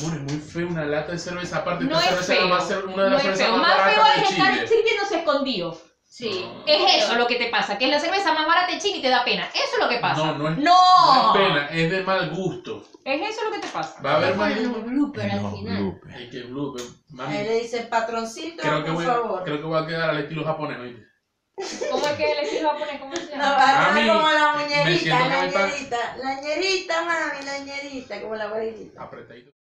Amor, 0.00 0.14
es 0.16 0.20
muy 0.32 0.40
feo 0.40 0.66
una 0.66 0.84
lata 0.84 1.12
de 1.12 1.18
cerveza. 1.18 1.58
Aparte, 1.58 1.84
No 1.84 1.96
esta 1.96 2.18
es 2.18 2.26
cerveza 2.26 2.42
feo. 2.42 2.50
va 2.50 2.56
a 2.58 2.60
ser 2.60 2.84
una 2.86 3.04
de 3.04 3.10
No 3.10 3.10
las 3.10 3.16
es 3.18 3.22
cervezas 3.22 3.46
feo. 3.46 3.56
más 3.58 3.76
Más 3.78 3.94
feo 3.94 4.04
de 4.04 4.20
es 4.22 4.30
estar 4.32 4.66
sirviéndose 4.66 5.16
escondido. 5.18 5.80
Sí. 6.16 6.48
Es 6.66 7.02
eso 7.04 7.14
lo 7.16 7.26
que 7.26 7.36
te 7.36 7.48
pasa, 7.50 7.76
que 7.76 7.84
es 7.84 7.90
la 7.90 8.00
cerveza 8.00 8.32
más 8.32 8.46
barata 8.46 8.72
de 8.72 8.78
Chile 8.78 8.98
y 8.98 9.02
te 9.02 9.10
da 9.10 9.22
pena. 9.22 9.50
Eso 9.52 9.74
es 9.74 9.78
lo 9.78 9.86
que 9.86 9.98
pasa. 9.98 10.24
No, 10.24 10.38
no 10.38 10.48
es, 10.48 10.56
No. 10.56 10.72
no 10.72 11.34
es 11.34 11.46
pena, 11.46 11.66
es 11.68 11.90
de 11.90 12.02
mal 12.04 12.30
gusto. 12.30 12.82
Es 13.04 13.20
eso 13.30 13.44
lo 13.44 13.52
que 13.52 13.58
te 13.58 13.68
pasa. 13.68 14.00
Va 14.00 14.12
a 14.12 14.16
haber 14.16 14.34
más. 14.34 14.56
un 14.56 14.86
blooper 14.86 15.30
al 15.30 15.50
final. 15.50 16.00
Ay, 16.14 16.30
qué 16.30 16.40
blooper. 16.44 16.82
Ahí 17.18 17.44
le 17.44 17.60
dice, 17.60 17.82
patroncito, 17.82 18.62
creo 18.62 18.78
que, 18.82 18.92
por 18.92 18.94
voy, 18.94 19.04
favor. 19.04 19.44
creo 19.44 19.58
que 19.58 19.64
voy 19.64 19.82
a 19.82 19.86
quedar 19.86 20.08
al 20.10 20.18
estilo 20.20 20.42
japonés, 20.42 20.78
¿oíste? 20.78 21.06
¿Cómo 21.90 22.06
es 22.06 22.12
que 22.14 22.58
iba 22.60 22.70
a 22.70 22.78
poner? 22.78 22.98
¿Cómo 23.00 23.14
se 23.16 23.36
No, 23.36 23.42
llama? 23.42 23.56
va 23.56 23.86
a 23.86 24.06
como 24.14 24.30
la 24.30 24.52
muñerita, 24.54 25.18
la 25.28 25.46
ñerita, 25.46 26.16
la 26.22 26.40
ñerita, 26.40 27.04
mami, 27.04 27.44
la 27.44 27.58
ñerita, 27.58 28.20
como 28.22 28.36
la 28.36 28.44
abuelita. 28.44 29.02
Apretadito. 29.02 29.55